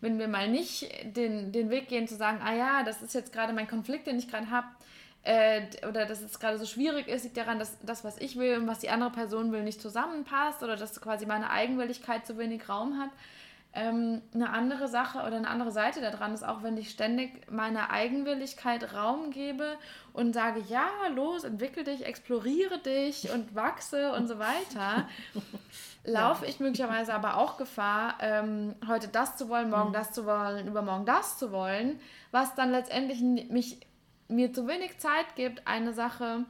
wenn 0.00 0.18
wir 0.18 0.26
mal 0.26 0.48
nicht 0.48 0.90
den, 1.16 1.52
den 1.52 1.70
Weg 1.70 1.86
gehen 1.86 2.08
zu 2.08 2.16
sagen, 2.16 2.40
ah 2.44 2.54
ja, 2.54 2.82
das 2.82 3.02
ist 3.02 3.14
jetzt 3.14 3.32
gerade 3.32 3.52
mein 3.52 3.68
Konflikt, 3.68 4.08
den 4.08 4.18
ich 4.18 4.28
gerade 4.28 4.50
habe, 4.50 4.66
äh, 5.22 5.62
oder 5.88 6.04
dass 6.04 6.20
es 6.20 6.40
gerade 6.40 6.58
so 6.58 6.66
schwierig 6.66 7.06
ist, 7.06 7.22
liegt 7.22 7.36
daran, 7.36 7.60
dass 7.60 7.78
das, 7.82 8.02
was 8.02 8.18
ich 8.18 8.36
will 8.36 8.58
und 8.58 8.66
was 8.66 8.80
die 8.80 8.90
andere 8.90 9.10
Person 9.10 9.52
will, 9.52 9.62
nicht 9.62 9.80
zusammenpasst 9.80 10.60
oder 10.64 10.74
dass 10.74 11.00
quasi 11.00 11.24
meine 11.24 11.50
Eigenwilligkeit 11.50 12.26
zu 12.26 12.36
wenig 12.36 12.68
Raum 12.68 12.98
hat, 12.98 13.10
ähm, 13.74 14.22
eine 14.32 14.50
andere 14.50 14.88
Sache 14.88 15.18
oder 15.18 15.36
eine 15.36 15.48
andere 15.48 15.72
Seite 15.72 16.00
daran 16.00 16.32
ist 16.32 16.44
auch, 16.44 16.62
wenn 16.62 16.76
ich 16.76 16.90
ständig 16.90 17.50
meiner 17.50 17.90
Eigenwilligkeit 17.90 18.94
Raum 18.94 19.30
gebe 19.30 19.76
und 20.12 20.32
sage, 20.32 20.62
ja, 20.68 20.88
los, 21.14 21.44
entwickel 21.44 21.82
dich, 21.82 22.06
exploriere 22.06 22.78
dich 22.78 23.32
und 23.32 23.54
wachse 23.54 24.12
und 24.12 24.28
so 24.28 24.38
weiter, 24.38 25.08
laufe 26.04 26.46
ich 26.46 26.60
möglicherweise 26.60 27.14
aber 27.14 27.36
auch 27.36 27.56
Gefahr, 27.56 28.14
ähm, 28.20 28.76
heute 28.86 29.08
das 29.08 29.36
zu 29.36 29.48
wollen, 29.48 29.70
morgen 29.70 29.88
mhm. 29.88 29.94
das 29.94 30.12
zu 30.12 30.24
wollen, 30.24 30.68
übermorgen 30.68 31.04
das 31.04 31.38
zu 31.38 31.50
wollen, 31.50 31.98
was 32.30 32.54
dann 32.54 32.70
letztendlich 32.70 33.20
mich, 33.20 33.80
mir 34.28 34.52
zu 34.52 34.68
wenig 34.68 34.98
Zeit 34.98 35.34
gibt, 35.34 35.66
eine 35.66 35.92
Sache 35.92 36.44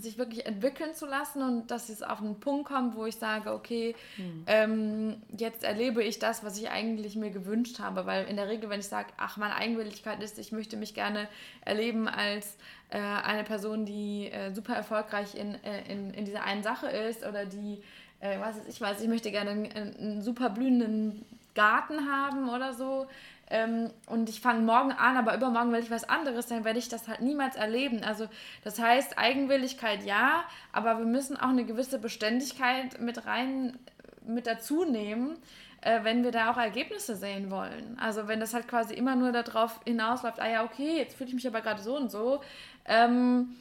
sich 0.00 0.18
wirklich 0.18 0.46
entwickeln 0.46 0.94
zu 0.94 1.06
lassen 1.06 1.42
und 1.42 1.70
dass 1.70 1.88
es 1.88 2.02
auf 2.02 2.20
einen 2.20 2.40
Punkt 2.40 2.66
kommt, 2.68 2.96
wo 2.96 3.06
ich 3.06 3.16
sage, 3.16 3.52
okay, 3.52 3.94
mhm. 4.16 4.44
ähm, 4.46 5.22
jetzt 5.36 5.64
erlebe 5.64 6.02
ich 6.02 6.18
das, 6.18 6.44
was 6.44 6.58
ich 6.58 6.70
eigentlich 6.70 7.16
mir 7.16 7.30
gewünscht 7.30 7.78
habe. 7.78 8.06
Weil 8.06 8.26
in 8.26 8.36
der 8.36 8.48
Regel, 8.48 8.70
wenn 8.70 8.80
ich 8.80 8.88
sage, 8.88 9.08
ach, 9.16 9.36
meine 9.36 9.56
Eigenwilligkeit 9.56 10.22
ist, 10.22 10.38
ich 10.38 10.52
möchte 10.52 10.76
mich 10.76 10.94
gerne 10.94 11.28
erleben 11.64 12.08
als 12.08 12.56
äh, 12.90 12.98
eine 12.98 13.44
Person, 13.44 13.84
die 13.84 14.30
äh, 14.30 14.52
super 14.52 14.74
erfolgreich 14.74 15.34
in, 15.34 15.54
äh, 15.64 15.92
in, 15.92 16.12
in 16.14 16.24
dieser 16.24 16.44
einen 16.44 16.62
Sache 16.62 16.88
ist 16.88 17.24
oder 17.26 17.46
die, 17.46 17.82
äh, 18.20 18.40
was 18.40 18.56
ist, 18.56 18.68
ich 18.68 18.80
weiß, 18.80 19.00
ich 19.00 19.08
möchte 19.08 19.30
gerne 19.30 19.50
einen, 19.50 19.96
einen 19.96 20.22
super 20.22 20.50
blühenden 20.50 21.24
Garten 21.54 22.10
haben 22.10 22.48
oder 22.48 22.72
so, 22.74 23.06
ähm, 23.50 23.90
und 24.06 24.28
ich 24.28 24.40
fange 24.40 24.60
morgen 24.60 24.92
an, 24.92 25.16
aber 25.16 25.34
übermorgen 25.34 25.72
will 25.72 25.80
ich 25.80 25.90
was 25.90 26.08
anderes, 26.08 26.46
dann 26.46 26.64
werde 26.64 26.78
ich 26.78 26.88
das 26.88 27.08
halt 27.08 27.20
niemals 27.20 27.56
erleben. 27.56 28.02
Also 28.04 28.28
das 28.62 28.78
heißt, 28.78 29.18
Eigenwilligkeit 29.18 30.04
ja, 30.04 30.44
aber 30.72 30.98
wir 30.98 31.06
müssen 31.06 31.36
auch 31.36 31.48
eine 31.48 31.64
gewisse 31.64 31.98
Beständigkeit 31.98 33.00
mit 33.00 33.26
rein, 33.26 33.78
mit 34.24 34.46
dazu 34.46 34.84
nehmen, 34.84 35.36
äh, 35.80 36.04
wenn 36.04 36.22
wir 36.22 36.30
da 36.30 36.52
auch 36.52 36.58
Ergebnisse 36.58 37.16
sehen 37.16 37.50
wollen. 37.50 37.98
Also 38.00 38.28
wenn 38.28 38.38
das 38.38 38.54
halt 38.54 38.68
quasi 38.68 38.94
immer 38.94 39.16
nur 39.16 39.32
darauf 39.32 39.80
hinausläuft, 39.84 40.40
ah 40.40 40.48
ja, 40.48 40.64
okay, 40.64 40.98
jetzt 40.98 41.16
fühle 41.16 41.28
ich 41.28 41.34
mich 41.34 41.46
aber 41.46 41.60
gerade 41.60 41.82
so 41.82 41.96
und 41.96 42.10
so. 42.10 42.40
Ähm, 42.84 43.56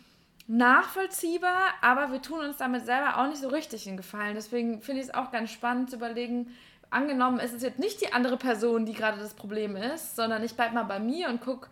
nachvollziehbar, 0.47 1.73
aber 1.81 2.11
wir 2.11 2.21
tun 2.21 2.39
uns 2.39 2.57
damit 2.57 2.85
selber 2.85 3.17
auch 3.17 3.27
nicht 3.27 3.41
so 3.41 3.49
richtig 3.49 3.87
einen 3.87 3.97
Gefallen. 3.97 4.35
Deswegen 4.35 4.81
finde 4.81 5.01
ich 5.01 5.07
es 5.07 5.13
auch 5.13 5.31
ganz 5.31 5.51
spannend 5.51 5.89
zu 5.89 5.95
überlegen, 5.95 6.55
angenommen, 6.89 7.39
es 7.39 7.53
ist 7.53 7.63
jetzt 7.63 7.79
nicht 7.79 8.01
die 8.01 8.13
andere 8.13 8.37
Person, 8.37 8.85
die 8.85 8.93
gerade 8.93 9.19
das 9.19 9.33
Problem 9.33 9.75
ist, 9.75 10.15
sondern 10.15 10.43
ich 10.43 10.53
bleibe 10.55 10.75
mal 10.75 10.83
bei 10.83 10.99
mir 10.99 11.29
und 11.29 11.41
gucke, 11.41 11.69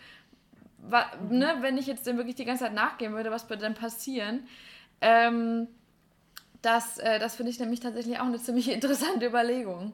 mhm. 0.79 1.37
ne, 1.37 1.57
wenn 1.61 1.77
ich 1.77 1.87
jetzt 1.87 2.07
dem 2.07 2.17
wirklich 2.17 2.35
die 2.35 2.45
ganze 2.45 2.65
Zeit 2.65 2.73
nachgehen 2.73 3.13
würde, 3.13 3.31
was 3.31 3.49
würde 3.49 3.63
denn 3.63 3.73
passieren? 3.73 4.47
Ähm, 5.01 5.67
das 6.61 6.97
äh, 6.97 7.19
das 7.19 7.35
finde 7.35 7.51
ich 7.51 7.59
nämlich 7.59 7.79
tatsächlich 7.79 8.19
auch 8.19 8.25
eine 8.25 8.39
ziemlich 8.39 8.69
interessante 8.71 9.25
Überlegung. 9.25 9.93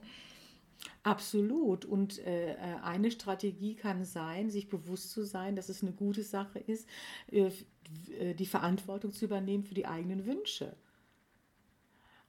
Absolut. 1.04 1.84
Und 1.84 2.20
äh, 2.26 2.56
eine 2.82 3.12
Strategie 3.12 3.76
kann 3.76 4.06
sein, 4.06 4.50
sich 4.50 4.70
bewusst 4.70 5.12
zu 5.12 5.24
sein, 5.26 5.56
dass 5.56 5.68
es 5.68 5.84
eine 5.84 5.92
gute 5.92 6.24
Sache 6.24 6.60
ist, 6.60 6.88
äh, 7.30 7.52
äh, 8.20 8.34
die 8.34 8.46
Verantwortung 8.46 9.12
zu 9.12 9.26
übernehmen 9.26 9.66
für 9.66 9.76
die 9.76 9.86
eigenen 9.86 10.26
Wünsche. 10.26 10.76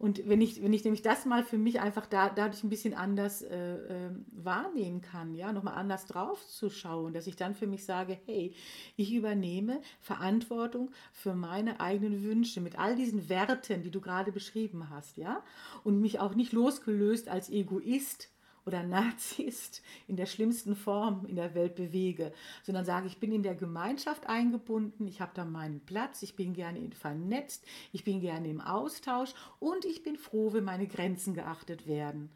Und 0.04 0.28
wenn 0.28 0.42
ich, 0.42 0.62
wenn 0.62 0.74
ich 0.74 0.84
nämlich 0.84 1.00
das 1.00 1.24
mal 1.24 1.42
für 1.42 1.56
mich 1.56 1.80
einfach 1.80 2.04
da, 2.04 2.28
dadurch 2.28 2.62
ein 2.62 2.68
bisschen 2.68 2.92
anders 2.92 3.40
äh, 3.40 3.56
äh, 3.56 4.10
wahrnehmen 4.32 5.00
kann, 5.00 5.34
ja, 5.34 5.50
nochmal 5.50 5.76
anders 5.76 6.04
drauf 6.04 6.46
zu 6.46 6.68
schauen, 6.68 7.14
dass 7.14 7.26
ich 7.26 7.36
dann 7.36 7.54
für 7.54 7.66
mich 7.66 7.86
sage, 7.86 8.18
hey, 8.26 8.52
ich 8.96 9.14
übernehme 9.14 9.80
Verantwortung 10.02 10.90
für 11.10 11.34
meine 11.34 11.80
eigenen 11.80 12.22
Wünsche 12.22 12.60
mit 12.60 12.78
all 12.78 12.96
diesen 12.96 13.30
Werten, 13.30 13.80
die 13.80 13.90
du 13.90 14.02
gerade 14.02 14.30
beschrieben 14.30 14.90
hast, 14.90 15.16
ja, 15.16 15.42
und 15.84 16.02
mich 16.02 16.20
auch 16.20 16.34
nicht 16.34 16.52
losgelöst 16.52 17.30
als 17.30 17.48
Egoist 17.48 18.28
oder 18.66 18.82
Narzisst 18.82 19.82
in 20.08 20.16
der 20.16 20.26
schlimmsten 20.26 20.76
Form 20.76 21.26
in 21.26 21.36
der 21.36 21.54
Welt 21.54 21.74
bewege, 21.74 22.32
sondern 22.62 22.84
sage, 22.84 23.06
ich 23.06 23.18
bin 23.18 23.32
in 23.32 23.42
der 23.42 23.54
Gemeinschaft 23.54 24.26
eingebunden, 24.26 25.06
ich 25.06 25.20
habe 25.20 25.32
da 25.34 25.44
meinen 25.44 25.80
Platz, 25.80 26.22
ich 26.22 26.36
bin 26.36 26.54
gerne 26.54 26.80
vernetzt, 26.92 27.64
ich 27.92 28.04
bin 28.04 28.20
gerne 28.20 28.48
im 28.48 28.60
Austausch 28.60 29.34
und 29.60 29.84
ich 29.84 30.02
bin 30.02 30.16
froh, 30.16 30.52
wenn 30.52 30.64
meine 30.64 30.86
Grenzen 30.86 31.34
geachtet 31.34 31.86
werden. 31.86 32.30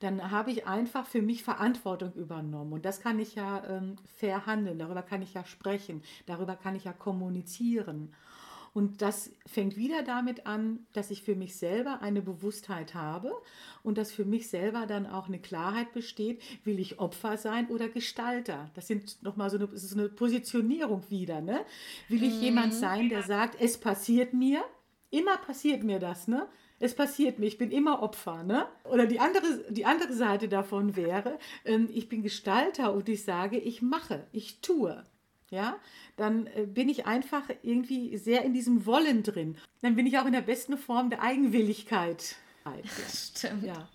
Dann 0.00 0.30
habe 0.30 0.50
ich 0.50 0.66
einfach 0.66 1.06
für 1.06 1.22
mich 1.22 1.42
Verantwortung 1.42 2.12
übernommen 2.12 2.74
und 2.74 2.84
das 2.84 3.00
kann 3.00 3.18
ich 3.18 3.34
ja 3.34 3.64
ähm, 3.66 3.96
fair 4.18 4.44
handeln, 4.44 4.78
darüber 4.78 5.02
kann 5.02 5.22
ich 5.22 5.32
ja 5.32 5.44
sprechen, 5.44 6.02
darüber 6.26 6.54
kann 6.54 6.76
ich 6.76 6.84
ja 6.84 6.92
kommunizieren. 6.92 8.14
Und 8.76 9.00
das 9.00 9.30
fängt 9.46 9.78
wieder 9.78 10.02
damit 10.02 10.46
an, 10.46 10.80
dass 10.92 11.10
ich 11.10 11.22
für 11.22 11.34
mich 11.34 11.56
selber 11.56 12.02
eine 12.02 12.20
Bewusstheit 12.20 12.92
habe 12.94 13.32
und 13.82 13.96
dass 13.96 14.12
für 14.12 14.26
mich 14.26 14.50
selber 14.50 14.84
dann 14.84 15.06
auch 15.06 15.28
eine 15.28 15.38
Klarheit 15.38 15.94
besteht, 15.94 16.42
will 16.64 16.78
ich 16.78 16.98
Opfer 16.98 17.38
sein 17.38 17.68
oder 17.68 17.88
Gestalter? 17.88 18.70
Das 18.74 18.86
sind 18.86 19.22
nochmal 19.22 19.48
so 19.48 19.56
eine, 19.56 19.64
ist 19.72 19.94
eine 19.94 20.10
Positionierung 20.10 21.04
wieder. 21.08 21.40
Ne? 21.40 21.64
Will 22.10 22.22
ich 22.22 22.34
mhm. 22.34 22.42
jemand 22.42 22.74
sein, 22.74 23.08
der 23.08 23.22
sagt, 23.22 23.58
es 23.58 23.78
passiert 23.78 24.34
mir? 24.34 24.62
Immer 25.08 25.38
passiert 25.38 25.82
mir 25.82 25.98
das, 25.98 26.28
ne? 26.28 26.46
Es 26.78 26.94
passiert 26.94 27.38
mir, 27.38 27.46
ich 27.46 27.56
bin 27.56 27.70
immer 27.70 28.02
Opfer. 28.02 28.42
Ne? 28.42 28.66
Oder 28.84 29.06
die 29.06 29.20
andere, 29.20 29.64
die 29.70 29.86
andere 29.86 30.12
Seite 30.12 30.48
davon 30.48 30.96
wäre, 30.96 31.38
ähm, 31.64 31.88
ich 31.90 32.10
bin 32.10 32.22
Gestalter 32.22 32.92
und 32.92 33.08
ich 33.08 33.24
sage, 33.24 33.56
ich 33.56 33.80
mache, 33.80 34.26
ich 34.32 34.60
tue 34.60 35.02
ja, 35.50 35.76
dann 36.16 36.46
äh, 36.48 36.66
bin 36.66 36.88
ich 36.88 37.06
einfach 37.06 37.44
irgendwie 37.62 38.16
sehr 38.16 38.44
in 38.44 38.52
diesem 38.52 38.86
Wollen 38.86 39.22
drin. 39.22 39.56
Dann 39.82 39.96
bin 39.96 40.06
ich 40.06 40.18
auch 40.18 40.26
in 40.26 40.32
der 40.32 40.40
besten 40.40 40.76
Form 40.76 41.10
der 41.10 41.22
Eigenwilligkeit. 41.22 42.36
Stimmt. 43.14 43.64
Ja. 43.64 43.88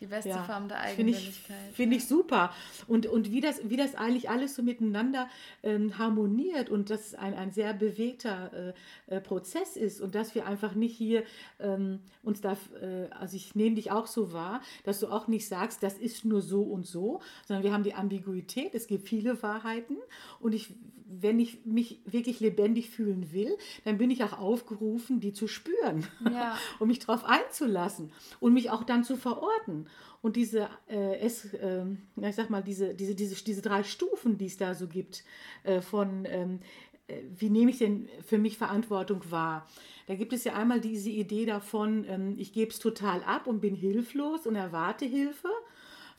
Die 0.00 0.06
beste 0.06 0.30
ja, 0.30 0.42
Form 0.44 0.68
der 0.68 0.80
Eigenwilligkeit. 0.80 1.34
Finde 1.44 1.68
ich, 1.70 1.76
find 1.76 1.94
ich 1.94 2.06
super. 2.06 2.52
Und, 2.86 3.06
und 3.06 3.30
wie, 3.30 3.40
das, 3.40 3.60
wie 3.68 3.76
das 3.76 3.94
eigentlich 3.94 4.30
alles 4.30 4.54
so 4.54 4.62
miteinander 4.62 5.28
ähm, 5.62 5.98
harmoniert 5.98 6.70
und 6.70 6.90
dass 6.90 7.08
es 7.08 7.14
ein, 7.14 7.34
ein 7.34 7.52
sehr 7.52 7.74
bewegter 7.74 8.74
äh, 9.08 9.16
äh, 9.16 9.20
Prozess 9.20 9.76
ist 9.76 10.00
und 10.00 10.14
dass 10.14 10.34
wir 10.34 10.46
einfach 10.46 10.74
nicht 10.74 10.96
hier 10.96 11.24
ähm, 11.58 12.00
uns 12.22 12.40
da, 12.40 12.56
äh, 12.80 13.08
also 13.10 13.36
ich 13.36 13.54
nehme 13.54 13.76
dich 13.76 13.90
auch 13.90 14.06
so 14.06 14.32
wahr, 14.32 14.60
dass 14.84 15.00
du 15.00 15.08
auch 15.08 15.28
nicht 15.28 15.48
sagst, 15.48 15.82
das 15.82 15.98
ist 15.98 16.24
nur 16.24 16.42
so 16.42 16.62
und 16.62 16.86
so, 16.86 17.20
sondern 17.46 17.64
wir 17.64 17.72
haben 17.72 17.84
die 17.84 17.94
Ambiguität, 17.94 18.74
es 18.74 18.86
gibt 18.86 19.08
viele 19.08 19.42
Wahrheiten 19.42 19.96
und 20.40 20.54
ich 20.54 20.74
wenn 21.10 21.40
ich 21.40 21.64
mich 21.64 22.00
wirklich 22.04 22.40
lebendig 22.40 22.90
fühlen 22.90 23.32
will, 23.32 23.56
dann 23.84 23.98
bin 23.98 24.10
ich 24.10 24.22
auch 24.24 24.38
aufgerufen, 24.38 25.20
die 25.20 25.32
zu 25.32 25.48
spüren 25.48 26.06
ja. 26.24 26.56
und 26.78 26.88
mich 26.88 26.98
darauf 26.98 27.24
einzulassen 27.24 28.12
und 28.40 28.52
mich 28.52 28.70
auch 28.70 28.84
dann 28.84 29.04
zu 29.04 29.16
verorten. 29.16 29.88
Und 30.20 30.36
diese, 30.36 30.68
äh, 30.88 31.18
es, 31.20 31.52
äh, 31.54 31.84
ich 32.16 32.34
sag 32.34 32.50
mal, 32.50 32.62
diese, 32.62 32.94
diese, 32.94 33.14
diese, 33.14 33.42
diese 33.42 33.62
drei 33.62 33.84
Stufen, 33.84 34.36
die 34.36 34.46
es 34.46 34.56
da 34.56 34.74
so 34.74 34.88
gibt, 34.88 35.24
äh, 35.62 35.80
von 35.80 36.26
ähm, 36.26 36.60
äh, 37.08 37.22
wie 37.36 37.50
nehme 37.50 37.70
ich 37.70 37.78
denn 37.78 38.08
für 38.24 38.38
mich 38.38 38.58
Verantwortung 38.58 39.22
wahr? 39.30 39.66
Da 40.06 40.14
gibt 40.14 40.32
es 40.32 40.44
ja 40.44 40.54
einmal 40.54 40.80
diese 40.80 41.10
Idee 41.10 41.46
davon, 41.46 42.04
ähm, 42.08 42.34
ich 42.38 42.52
gebe 42.52 42.70
es 42.70 42.78
total 42.78 43.22
ab 43.24 43.46
und 43.46 43.60
bin 43.60 43.74
hilflos 43.74 44.46
und 44.46 44.54
erwarte 44.54 45.04
Hilfe. 45.04 45.48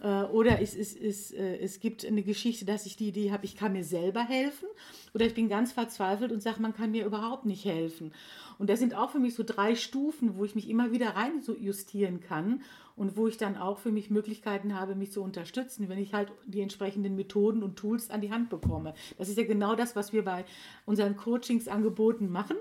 Äh, 0.02 0.24
oder 0.24 0.62
es, 0.62 0.76
es, 0.76 0.96
es, 0.96 1.32
äh, 1.32 1.58
es 1.58 1.80
gibt 1.80 2.06
eine 2.06 2.24
Geschichte, 2.24 2.66
dass 2.66 2.86
ich 2.86 2.96
die 2.96 3.10
Idee 3.10 3.32
habe, 3.32 3.46
ich 3.46 3.56
kann 3.56 3.74
mir 3.74 3.84
selber 3.84 4.22
helfen. 4.22 4.68
Oder 5.14 5.26
ich 5.26 5.34
bin 5.34 5.50
ganz 5.50 5.72
verzweifelt 5.72 6.32
und 6.32 6.42
sage, 6.42 6.62
man 6.62 6.74
kann 6.74 6.92
mir 6.92 7.06
überhaupt 7.06 7.46
nicht 7.46 7.66
helfen. 7.66 8.12
Und 8.58 8.70
das 8.70 8.80
sind 8.80 8.94
auch 8.94 9.12
für 9.12 9.20
mich 9.20 9.36
so 9.36 9.44
drei 9.44 9.76
Stufen, 9.76 10.38
wo 10.38 10.46
ich 10.46 10.56
mich 10.56 10.70
immer 10.70 10.92
wieder 10.92 11.16
rein 11.16 11.42
so 11.42 11.56
justieren 11.56 12.20
kann 12.20 12.62
und 13.00 13.16
wo 13.16 13.28
ich 13.28 13.38
dann 13.38 13.56
auch 13.56 13.80
für 13.80 13.94
mich 13.94 14.10
Möglichkeiten 14.10 14.78
habe, 14.78 14.94
mich 14.94 15.14
zu 15.14 15.24
unterstützen, 15.24 15.88
wenn 15.88 15.98
ich 15.98 16.14
halt 16.14 16.34
die 16.46 16.60
entsprechenden 16.60 17.16
Methoden 17.16 17.64
und 17.64 17.78
Tools 17.78 18.10
an 18.10 18.20
die 18.20 18.32
Hand 18.32 18.50
bekomme. 18.50 18.94
Das 19.18 19.30
ist 19.30 19.38
ja 19.38 19.46
genau 19.46 19.76
das, 19.76 19.96
was 19.96 20.12
wir 20.12 20.26
bei 20.26 20.44
unseren 20.86 21.16
Coachingsangeboten 21.16 22.30
machen, 22.30 22.58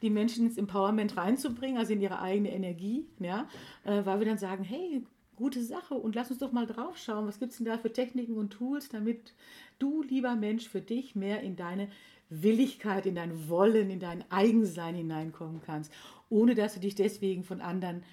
die 0.00 0.08
Menschen 0.08 0.46
ins 0.46 0.56
Empowerment 0.56 1.18
reinzubringen, 1.18 1.76
also 1.76 1.92
in 1.92 2.00
ihre 2.00 2.22
eigene 2.22 2.50
Energie, 2.52 3.04
ja, 3.18 3.46
äh, 3.84 4.06
weil 4.06 4.20
wir 4.20 4.26
dann 4.26 4.38
sagen, 4.38 4.64
hey, 4.64 5.04
gute 5.42 5.64
Sache 5.64 5.94
und 5.94 6.14
lass 6.14 6.30
uns 6.30 6.38
doch 6.38 6.52
mal 6.52 6.66
drauf 6.66 6.96
schauen, 6.96 7.26
was 7.26 7.40
gibt 7.40 7.50
es 7.50 7.58
denn 7.58 7.66
da 7.66 7.76
für 7.76 7.92
Techniken 7.92 8.36
und 8.36 8.50
Tools, 8.50 8.88
damit 8.88 9.34
du, 9.80 10.04
lieber 10.04 10.36
Mensch, 10.36 10.68
für 10.68 10.80
dich 10.80 11.16
mehr 11.16 11.40
in 11.40 11.56
deine 11.56 11.88
Willigkeit, 12.30 13.06
in 13.06 13.16
dein 13.16 13.48
Wollen, 13.48 13.90
in 13.90 13.98
dein 13.98 14.24
Eigensein 14.30 14.94
hineinkommen 14.94 15.60
kannst, 15.60 15.92
ohne 16.30 16.54
dass 16.54 16.74
du 16.74 16.80
dich 16.80 16.94
deswegen 16.94 17.42
von 17.42 17.60
anderen 17.60 18.04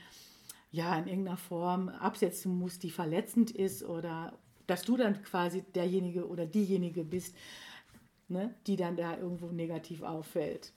ja 0.72 0.98
in 0.98 1.08
irgendeiner 1.08 1.38
Form 1.38 1.89
absetzen 1.89 2.58
musst, 2.58 2.82
die 2.82 2.89
verletzend 2.89 3.52
ist 3.52 3.84
oder 3.84 4.39
dass 4.65 4.82
du 4.82 4.98
dann 4.98 5.22
quasi 5.22 5.62
derjenige 5.76 6.28
oder 6.28 6.48
diejenige 6.48 7.04
bist, 7.04 7.36
ne, 8.28 8.56
die 8.65 8.76
dann 8.76 8.96
da 8.98 9.18
irgendwo 9.18 9.52
negativ 9.52 10.02
auffällt. 10.02 10.74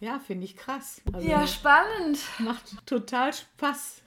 Ja, 0.00 0.18
finde 0.20 0.46
ich 0.46 0.56
krass. 0.56 1.02
Also 1.12 1.28
ja, 1.28 1.46
spannend. 1.46 2.18
Macht 2.38 2.86
total 2.86 3.34
Spaß. 3.34 4.02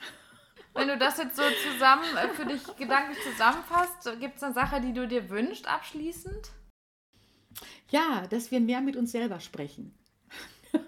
Wenn 0.76 0.90
du 0.90 0.98
das 0.98 1.18
jetzt 1.18 1.38
so 1.38 1.44
zusammen 1.72 2.04
äh, 2.18 2.28
für 2.30 2.46
dich 2.46 2.62
gedanklich 2.76 3.18
zusammenfasst, 3.24 4.20
gibt 4.20 4.38
es 4.38 4.44
eine 4.44 4.54
Sache, 4.54 4.82
die 4.82 4.94
du 4.94 5.08
dir 5.08 5.30
wünschst 5.30 5.68
abschließend? 5.68 6.52
Ja, 7.90 8.28
dass 8.30 8.52
wir 8.52 8.60
mehr 8.60 8.82
mit 8.82 8.98
uns 8.98 9.12
selber 9.12 9.40
sprechen. 9.40 9.98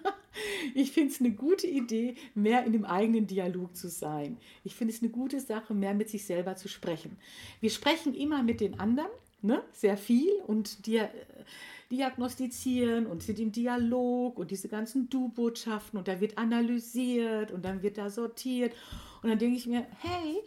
Ich 0.72 0.92
finde 0.92 1.12
es 1.12 1.18
eine 1.18 1.32
gute 1.32 1.66
Idee, 1.66 2.14
mehr 2.34 2.64
in 2.64 2.72
dem 2.72 2.84
eigenen 2.84 3.26
Dialog 3.26 3.74
zu 3.74 3.88
sein. 3.88 4.38
Ich 4.62 4.76
finde 4.76 4.94
es 4.94 5.02
eine 5.02 5.10
gute 5.10 5.40
Sache, 5.40 5.74
mehr 5.74 5.94
mit 5.94 6.08
sich 6.08 6.26
selber 6.26 6.54
zu 6.54 6.68
sprechen. 6.68 7.18
Wir 7.60 7.70
sprechen 7.70 8.14
immer 8.14 8.44
mit 8.44 8.60
den 8.60 8.78
anderen, 8.78 9.10
ne? 9.42 9.64
sehr 9.72 9.96
viel 9.96 10.30
und 10.46 10.86
dir 10.86 11.04
äh, 11.04 11.44
diagnostizieren 11.90 13.06
und 13.06 13.22
sind 13.22 13.38
im 13.38 13.52
Dialog 13.52 14.38
und 14.38 14.50
diese 14.50 14.68
ganzen 14.68 15.08
Du-Botschaften 15.08 15.98
und 15.98 16.06
da 16.08 16.20
wird 16.20 16.36
analysiert 16.36 17.50
und 17.50 17.64
dann 17.64 17.82
wird 17.82 17.98
da 17.98 18.10
sortiert. 18.10 18.74
Und 19.22 19.30
dann 19.30 19.38
denke 19.38 19.56
ich 19.56 19.66
mir, 19.66 19.86
hey, 20.00 20.42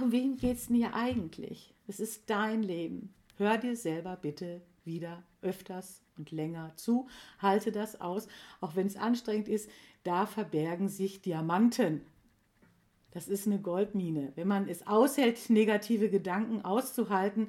um 0.00 0.12
wen 0.12 0.36
geht 0.36 0.56
es 0.56 0.66
denn 0.66 0.76
hier 0.76 0.94
eigentlich? 0.94 1.74
Es 1.86 2.00
ist 2.00 2.28
dein 2.28 2.62
Leben. 2.62 3.14
Hör 3.36 3.58
dir 3.58 3.76
selber 3.76 4.16
bitte 4.16 4.62
wieder 4.84 5.22
öfters 5.42 6.02
und 6.16 6.30
länger 6.30 6.72
zu. 6.76 7.08
Halte 7.38 7.72
das 7.72 8.00
aus, 8.00 8.28
auch 8.60 8.76
wenn 8.76 8.86
es 8.86 8.96
anstrengend 8.96 9.48
ist. 9.48 9.70
Da 10.02 10.26
verbergen 10.26 10.88
sich 10.88 11.22
Diamanten. 11.22 12.02
Das 13.10 13.28
ist 13.28 13.46
eine 13.46 13.60
Goldmine. 13.60 14.32
Wenn 14.34 14.48
man 14.48 14.68
es 14.68 14.86
aushält, 14.86 15.48
negative 15.48 16.10
Gedanken 16.10 16.64
auszuhalten, 16.64 17.48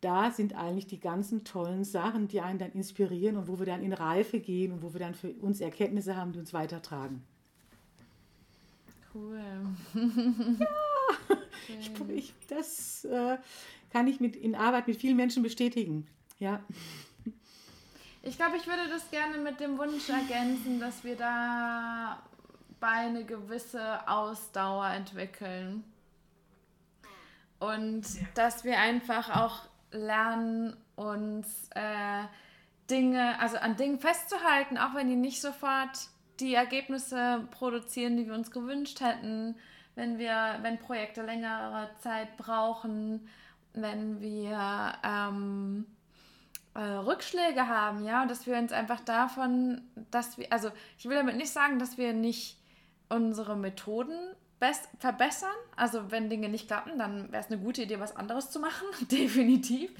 da 0.00 0.30
sind 0.30 0.54
eigentlich 0.54 0.86
die 0.86 1.00
ganzen 1.00 1.44
tollen 1.44 1.84
Sachen, 1.84 2.28
die 2.28 2.40
einen 2.40 2.58
dann 2.58 2.72
inspirieren 2.72 3.36
und 3.36 3.48
wo 3.48 3.58
wir 3.58 3.66
dann 3.66 3.82
in 3.82 3.92
Reife 3.92 4.40
gehen 4.40 4.72
und 4.72 4.82
wo 4.82 4.92
wir 4.92 5.00
dann 5.00 5.14
für 5.14 5.30
uns 5.34 5.60
Erkenntnisse 5.60 6.16
haben, 6.16 6.32
die 6.32 6.38
uns 6.38 6.52
weitertragen. 6.54 7.22
Cool. 9.12 9.40
ja, 9.94 10.66
ich, 11.68 11.90
ich, 12.08 12.34
das 12.48 13.04
äh, 13.04 13.38
kann 13.90 14.06
ich 14.06 14.20
mit, 14.20 14.36
in 14.36 14.54
Arbeit 14.54 14.86
mit 14.86 14.96
vielen 14.96 15.16
Menschen 15.16 15.42
bestätigen. 15.42 16.06
Ja. 16.38 16.60
Ich 18.22 18.36
glaube, 18.36 18.56
ich 18.56 18.66
würde 18.66 18.88
das 18.88 19.10
gerne 19.10 19.38
mit 19.38 19.60
dem 19.60 19.78
Wunsch 19.78 20.08
ergänzen, 20.08 20.78
dass 20.78 21.04
wir 21.04 21.16
da 21.16 22.22
bei 22.78 22.88
eine 22.88 23.24
gewisse 23.24 24.08
Ausdauer 24.08 24.88
entwickeln. 24.88 25.84
Und 27.58 28.06
dass 28.34 28.64
wir 28.64 28.78
einfach 28.78 29.36
auch 29.36 29.69
lernen, 29.92 30.76
uns 30.96 31.68
äh, 31.74 32.24
Dinge, 32.90 33.38
also 33.40 33.56
an 33.56 33.76
Dingen 33.76 33.98
festzuhalten, 33.98 34.78
auch 34.78 34.94
wenn 34.94 35.08
die 35.08 35.16
nicht 35.16 35.40
sofort 35.40 36.08
die 36.40 36.54
Ergebnisse 36.54 37.46
produzieren, 37.50 38.16
die 38.16 38.26
wir 38.26 38.34
uns 38.34 38.50
gewünscht 38.50 39.00
hätten, 39.00 39.56
wenn 39.94 40.18
wir, 40.18 40.58
wenn 40.62 40.78
Projekte 40.78 41.22
längere 41.22 41.90
Zeit 41.98 42.36
brauchen, 42.36 43.28
wenn 43.74 44.20
wir 44.20 44.92
ähm, 45.04 45.86
äh, 46.74 46.80
Rückschläge 46.80 47.68
haben, 47.68 48.04
ja, 48.04 48.26
dass 48.26 48.46
wir 48.46 48.56
uns 48.56 48.72
einfach 48.72 49.00
davon, 49.00 49.82
dass 50.10 50.38
wir, 50.38 50.52
also 50.52 50.70
ich 50.98 51.04
will 51.06 51.16
damit 51.16 51.36
nicht 51.36 51.50
sagen, 51.50 51.78
dass 51.78 51.98
wir 51.98 52.12
nicht 52.12 52.58
unsere 53.08 53.56
Methoden 53.56 54.18
verbessern. 54.98 55.50
Also 55.76 56.10
wenn 56.10 56.28
Dinge 56.28 56.48
nicht 56.48 56.66
klappen, 56.66 56.98
dann 56.98 57.32
wäre 57.32 57.42
es 57.42 57.50
eine 57.50 57.60
gute 57.60 57.82
Idee, 57.82 58.00
was 58.00 58.16
anderes 58.16 58.50
zu 58.50 58.60
machen, 58.60 58.86
definitiv. 59.10 59.90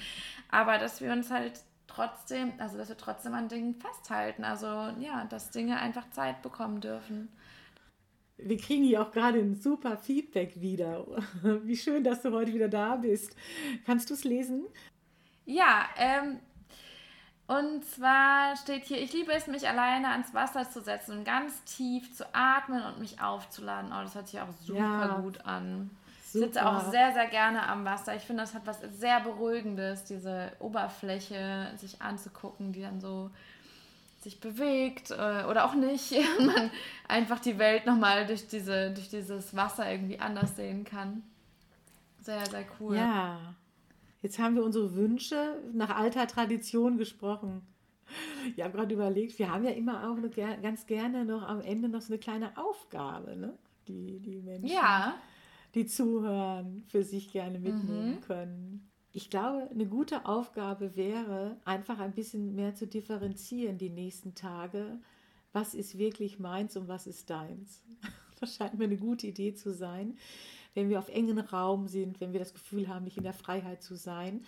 Aber 0.51 0.79
dass 0.79 1.01
wir 1.01 1.13
uns 1.13 1.31
halt 1.31 1.61
trotzdem, 1.87 2.53
also 2.59 2.77
dass 2.77 2.89
wir 2.89 2.97
trotzdem 2.97 3.35
an 3.35 3.49
Dingen 3.49 3.75
festhalten. 3.75 4.45
Also 4.45 4.67
ja, 4.67 5.25
dass 5.29 5.51
Dinge 5.51 5.79
einfach 5.79 6.09
Zeit 6.11 6.43
bekommen 6.43 6.81
dürfen. 6.81 7.29
Wir 8.37 8.57
kriegen 8.57 8.85
hier 8.85 9.03
auch 9.03 9.11
gerade 9.11 9.39
ein 9.39 9.55
super 9.55 9.99
Feedback 9.99 10.61
wieder. 10.61 11.05
Wie 11.43 11.77
schön, 11.77 12.05
dass 12.05 12.23
du 12.23 12.33
heute 12.33 12.55
wieder 12.55 12.69
da 12.69 12.97
bist. 12.97 13.37
Kannst 13.85 14.09
du 14.09 14.15
es 14.15 14.25
lesen? 14.25 14.65
Ja, 15.45 15.89
ähm, 15.97 16.39
und 17.51 17.85
zwar 17.85 18.55
steht 18.55 18.85
hier, 18.85 19.03
ich 19.03 19.13
liebe 19.13 19.33
es, 19.33 19.49
mich 19.49 19.67
alleine 19.67 20.11
ans 20.11 20.33
Wasser 20.33 20.71
zu 20.71 20.81
setzen 20.81 21.19
und 21.19 21.25
ganz 21.25 21.65
tief 21.65 22.15
zu 22.15 22.25
atmen 22.33 22.81
und 22.85 23.01
mich 23.01 23.21
aufzuladen. 23.21 23.91
Oh, 23.93 24.03
das 24.05 24.15
hört 24.15 24.29
sich 24.29 24.41
auch 24.41 24.53
super 24.61 24.79
ja, 24.79 25.19
gut 25.21 25.45
an. 25.45 25.91
Ich 26.27 26.31
sitze 26.31 26.65
auch 26.65 26.93
sehr, 26.93 27.13
sehr 27.13 27.27
gerne 27.27 27.67
am 27.67 27.85
Wasser. 27.85 28.15
Ich 28.15 28.23
finde, 28.23 28.45
das 28.45 28.55
hat 28.55 28.67
was 28.67 28.79
sehr 29.01 29.19
Beruhigendes, 29.19 30.05
diese 30.05 30.53
Oberfläche 30.61 31.73
sich 31.77 32.01
anzugucken, 32.01 32.73
die 32.73 32.83
dann 32.83 33.01
so 33.01 33.33
sich 34.21 34.39
bewegt 34.39 35.11
äh, 35.11 35.43
oder 35.51 35.65
auch 35.65 35.75
nicht. 35.75 36.13
Man 36.39 36.71
einfach 37.09 37.41
die 37.41 37.59
Welt 37.59 37.85
nochmal 37.85 38.29
durch, 38.29 38.47
diese, 38.47 38.93
durch 38.93 39.09
dieses 39.09 39.57
Wasser 39.57 39.91
irgendwie 39.91 40.21
anders 40.21 40.55
sehen 40.55 40.85
kann. 40.85 41.25
Sehr, 42.23 42.47
sehr 42.47 42.65
cool. 42.79 42.97
Ja. 42.97 43.41
Jetzt 44.23 44.39
haben 44.39 44.55
wir 44.55 44.65
unsere 44.65 44.95
Wünsche 44.95 45.63
nach 45.73 45.97
alter 45.97 46.27
Tradition 46.27 46.99
gesprochen. 46.99 47.63
Ich 48.57 48.63
habe 48.63 48.77
gerade 48.77 48.95
überlegt, 48.95 49.39
wir 49.39 49.51
haben 49.51 49.65
ja 49.65 49.71
immer 49.71 50.11
auch 50.11 50.17
eine, 50.17 50.31
ganz 50.61 50.87
gerne 50.87 51.25
noch 51.25 51.43
am 51.43 51.61
Ende 51.61 51.89
noch 51.89 52.01
so 52.01 52.13
eine 52.13 52.19
kleine 52.19 52.57
Aufgabe, 52.57 53.37
ne? 53.37 53.57
die 53.89 54.19
die 54.21 54.41
Menschen, 54.41 54.75
ja. 54.75 55.15
die 55.75 55.87
zuhören, 55.87 56.85
für 56.89 57.03
sich 57.03 57.31
gerne 57.33 57.59
mitnehmen 57.59 58.17
mhm. 58.17 58.21
können. 58.21 58.91
Ich 59.13 59.31
glaube, 59.31 59.69
eine 59.71 59.87
gute 59.87 60.27
Aufgabe 60.27 60.97
wäre, 60.97 61.57
einfach 61.65 61.99
ein 61.99 62.13
bisschen 62.13 62.55
mehr 62.55 62.75
zu 62.75 62.87
differenzieren 62.87 63.79
die 63.79 63.91
nächsten 63.91 64.35
Tage. 64.35 64.99
Was 65.53 65.75
ist 65.75 65.99
wirklich 65.99 66.39
meins 66.39 66.77
und 66.77 66.89
was 66.89 67.07
ist 67.07 67.31
deins? 67.31 67.83
Das 68.41 68.57
scheint 68.57 68.79
mir 68.79 68.85
eine 68.85 68.97
gute 68.97 69.27
Idee 69.27 69.53
zu 69.53 69.71
sein 69.71 70.17
wenn 70.75 70.89
wir 70.89 70.99
auf 70.99 71.09
engen 71.09 71.39
Raum 71.39 71.89
sind, 71.89 72.21
wenn 72.21 72.33
wir 72.33 72.41
das 72.41 72.53
Gefühl 72.53 72.89
haben, 72.89 73.05
nicht 73.05 73.17
in 73.17 73.25
der 73.25 73.33
Freiheit 73.33 73.83
zu 73.83 73.95
sein, 73.95 74.45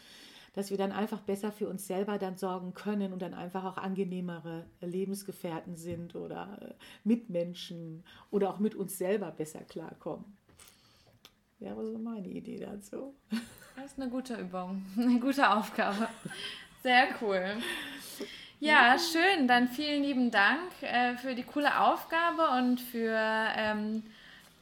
dass 0.55 0.71
wir 0.71 0.77
dann 0.77 0.93
einfach 0.93 1.21
besser 1.21 1.51
für 1.51 1.69
uns 1.69 1.87
selber 1.87 2.19
dann 2.19 2.37
sorgen 2.37 2.75
können 2.75 3.13
und 3.13 3.23
dann 3.23 3.35
einfach 3.35 3.65
auch 3.65 3.79
angenehmere 3.79 4.67
Lebensgefährten 4.81 5.77
sind 5.77 6.15
oder 6.15 6.59
äh, 6.61 6.75
Mitmenschen 7.05 8.05
oder 8.31 8.51
auch 8.51 8.59
mit 8.59 8.75
uns 8.75 8.99
selber 8.99 9.31
besser 9.31 9.61
klarkommen. 9.61 10.37
Wäre 11.59 11.87
so 11.87 11.99
meine 11.99 12.29
Idee 12.29 12.59
dazu. 12.59 13.15
Das 13.75 13.93
ist 13.93 13.99
eine 13.99 14.11
gute 14.11 14.37
Übung, 14.37 14.85
eine 14.99 15.19
gute 15.19 15.51
Aufgabe. 15.51 16.07
Sehr 16.83 17.07
cool. 17.23 17.57
Ja, 18.61 18.97
schön. 18.99 19.49
Dann 19.49 19.67
vielen 19.67 20.03
lieben 20.03 20.31
Dank 20.31 20.71
äh, 20.83 21.17
für 21.17 21.35
die 21.35 21.43
coole 21.43 21.81
Aufgabe 21.81 22.51
und 22.59 22.81
für 22.81 23.17
ähm, 23.57 24.03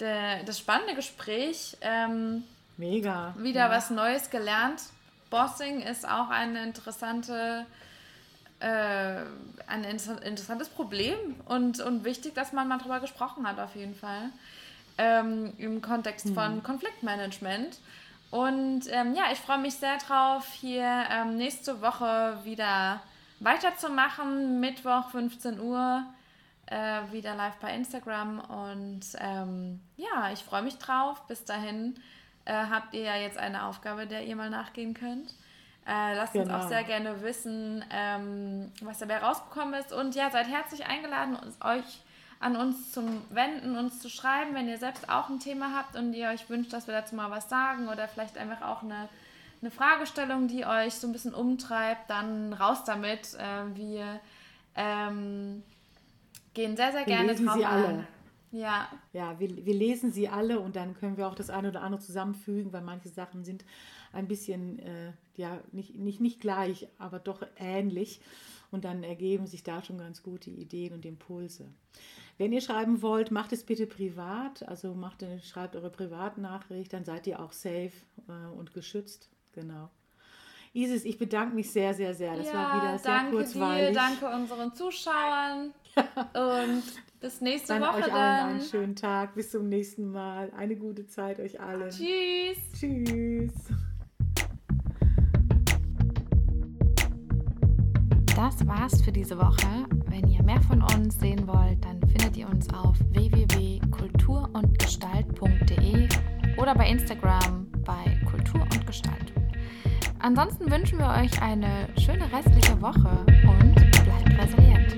der, 0.00 0.42
das 0.44 0.58
spannende 0.58 0.94
Gespräch. 0.94 1.76
Ähm, 1.80 2.44
Mega. 2.76 3.34
Wieder 3.38 3.60
ja. 3.60 3.70
was 3.70 3.90
Neues 3.90 4.30
gelernt. 4.30 4.82
Bossing 5.28 5.80
ist 5.80 6.08
auch 6.08 6.30
eine 6.30 6.62
interessante, 6.62 7.66
äh, 8.58 9.20
ein 9.66 9.84
interessantes 9.84 10.68
Problem 10.68 11.16
und, 11.46 11.80
und 11.80 12.04
wichtig, 12.04 12.34
dass 12.34 12.52
man 12.52 12.66
mal 12.68 12.78
drüber 12.78 13.00
gesprochen 13.00 13.46
hat, 13.46 13.60
auf 13.60 13.76
jeden 13.76 13.94
Fall. 13.94 14.30
Ähm, 14.98 15.52
Im 15.58 15.80
Kontext 15.80 16.26
hm. 16.26 16.34
von 16.34 16.62
Konfliktmanagement. 16.62 17.78
Und 18.30 18.82
ähm, 18.90 19.14
ja, 19.14 19.24
ich 19.32 19.38
freue 19.38 19.58
mich 19.58 19.74
sehr 19.74 19.98
drauf, 19.98 20.46
hier 20.60 21.04
ähm, 21.10 21.36
nächste 21.36 21.80
Woche 21.80 22.38
wieder 22.44 23.00
weiterzumachen. 23.40 24.60
Mittwoch 24.60 25.10
15 25.10 25.60
Uhr 25.60 26.04
äh, 26.70 27.12
wieder 27.12 27.34
live 27.34 27.56
bei 27.56 27.74
Instagram. 27.74 28.40
Und 28.40 29.02
ähm, 29.18 29.80
ja, 29.96 30.30
ich 30.32 30.40
freue 30.40 30.62
mich 30.62 30.78
drauf. 30.78 31.26
Bis 31.26 31.44
dahin 31.44 31.96
äh, 32.44 32.52
habt 32.52 32.94
ihr 32.94 33.02
ja 33.02 33.16
jetzt 33.16 33.38
eine 33.38 33.64
Aufgabe, 33.64 34.06
der 34.06 34.24
ihr 34.24 34.36
mal 34.36 34.50
nachgehen 34.50 34.94
könnt. 34.94 35.34
Äh, 35.86 36.14
lasst 36.14 36.32
genau. 36.32 36.44
uns 36.44 36.52
auch 36.52 36.58
genau. 36.58 36.68
sehr 36.68 36.84
gerne 36.84 37.22
wissen, 37.22 37.84
ähm, 37.90 38.72
was 38.82 38.98
dabei 38.98 39.18
rausgekommen 39.18 39.74
ist. 39.74 39.92
Und 39.92 40.14
ja, 40.14 40.30
seid 40.30 40.48
herzlich 40.48 40.86
eingeladen, 40.86 41.36
euch 41.62 42.00
an 42.38 42.56
uns 42.56 42.92
zu 42.92 43.02
wenden, 43.30 43.76
uns 43.76 44.00
zu 44.00 44.08
schreiben, 44.08 44.54
wenn 44.54 44.68
ihr 44.68 44.78
selbst 44.78 45.10
auch 45.10 45.28
ein 45.28 45.40
Thema 45.40 45.76
habt 45.76 45.96
und 45.96 46.14
ihr 46.14 46.28
euch 46.28 46.48
wünscht, 46.48 46.72
dass 46.72 46.86
wir 46.86 46.94
dazu 46.94 47.14
mal 47.14 47.30
was 47.30 47.50
sagen 47.50 47.88
oder 47.88 48.08
vielleicht 48.08 48.38
einfach 48.38 48.62
auch 48.62 48.82
eine, 48.82 49.08
eine 49.60 49.70
Fragestellung, 49.70 50.48
die 50.48 50.64
euch 50.64 50.94
so 50.94 51.06
ein 51.06 51.12
bisschen 51.12 51.34
umtreibt, 51.34 52.08
dann 52.08 52.54
raus 52.54 52.84
damit. 52.84 53.34
Äh, 53.34 53.76
wir 53.76 54.20
ähm, 54.74 55.62
gehen 56.60 56.76
sehr, 56.76 56.92
sehr 56.92 57.04
gerne 57.04 57.32
lesen 57.32 57.46
drauf 57.46 57.56
sie 57.56 57.64
alle. 57.64 57.86
An. 57.86 58.06
Ja. 58.52 58.88
Ja, 59.12 59.38
wir, 59.38 59.64
wir 59.64 59.74
lesen 59.74 60.12
sie 60.12 60.28
alle 60.28 60.60
und 60.60 60.76
dann 60.76 60.94
können 60.94 61.16
wir 61.16 61.28
auch 61.28 61.34
das 61.34 61.50
eine 61.50 61.68
oder 61.68 61.82
andere 61.82 62.00
zusammenfügen, 62.00 62.72
weil 62.72 62.82
manche 62.82 63.08
Sachen 63.08 63.44
sind 63.44 63.64
ein 64.12 64.26
bisschen, 64.26 64.78
äh, 64.80 65.12
ja, 65.36 65.58
nicht, 65.72 65.94
nicht, 65.94 66.20
nicht 66.20 66.40
gleich, 66.40 66.88
aber 66.98 67.18
doch 67.18 67.42
ähnlich. 67.56 68.20
Und 68.72 68.84
dann 68.84 69.02
ergeben 69.02 69.46
sich 69.46 69.64
da 69.64 69.82
schon 69.82 69.98
ganz 69.98 70.22
gute 70.22 70.50
Ideen 70.50 70.92
und 70.92 71.04
Impulse. 71.04 71.66
Wenn 72.38 72.52
ihr 72.52 72.60
schreiben 72.60 73.02
wollt, 73.02 73.30
macht 73.32 73.52
es 73.52 73.64
bitte 73.64 73.86
privat. 73.86 74.66
Also 74.68 74.94
macht, 74.94 75.24
schreibt 75.42 75.74
eure 75.74 75.90
Privatnachricht, 75.90 76.92
dann 76.92 77.04
seid 77.04 77.26
ihr 77.26 77.40
auch 77.40 77.52
safe 77.52 77.92
äh, 78.28 78.56
und 78.56 78.72
geschützt. 78.72 79.28
Genau. 79.52 79.90
Isis, 80.72 81.04
ich 81.04 81.18
bedanke 81.18 81.54
mich 81.54 81.70
sehr, 81.70 81.94
sehr, 81.94 82.14
sehr. 82.14 82.36
Das 82.36 82.46
ja, 82.46 82.54
war 82.54 82.76
wieder 82.76 82.98
sehr 82.98 83.12
danke 83.12 83.36
kurzweilig. 83.36 83.88
Dir, 83.88 83.94
danke 83.94 84.28
unseren 84.28 84.74
Zuschauern. 84.74 85.74
Und 86.34 86.82
bis 87.20 87.40
nächste 87.40 87.74
dann 87.74 87.82
Woche 87.82 87.96
euch 87.98 88.06
dann. 88.06 88.14
allen 88.14 88.48
einen 88.50 88.60
schönen 88.62 88.96
Tag. 88.96 89.34
Bis 89.34 89.50
zum 89.50 89.68
nächsten 89.68 90.10
Mal. 90.10 90.50
Eine 90.56 90.76
gute 90.76 91.06
Zeit 91.06 91.38
euch 91.40 91.60
allen. 91.60 91.90
Tschüss. 91.90 92.58
Tschüss. 92.72 93.52
Das 98.34 98.66
war's 98.66 99.02
für 99.02 99.12
diese 99.12 99.36
Woche. 99.36 99.84
Wenn 100.06 100.26
ihr 100.28 100.42
mehr 100.42 100.62
von 100.62 100.80
uns 100.82 101.20
sehen 101.20 101.46
wollt, 101.46 101.84
dann 101.84 102.00
findet 102.08 102.36
ihr 102.38 102.48
uns 102.48 102.72
auf 102.72 102.96
www.kulturundgestalt.de 103.10 106.08
oder 106.56 106.74
bei 106.74 106.88
Instagram 106.88 107.70
bei 107.84 108.18
Kultur 108.30 108.62
und 108.62 108.86
Gestalt. 108.86 109.34
Ansonsten 110.20 110.70
wünschen 110.70 110.98
wir 110.98 111.08
euch 111.08 111.42
eine 111.42 111.88
schöne 111.98 112.32
restliche 112.32 112.80
Woche 112.80 113.26
und 113.46 113.74
bleibt 113.74 114.38
resilient. 114.38 114.96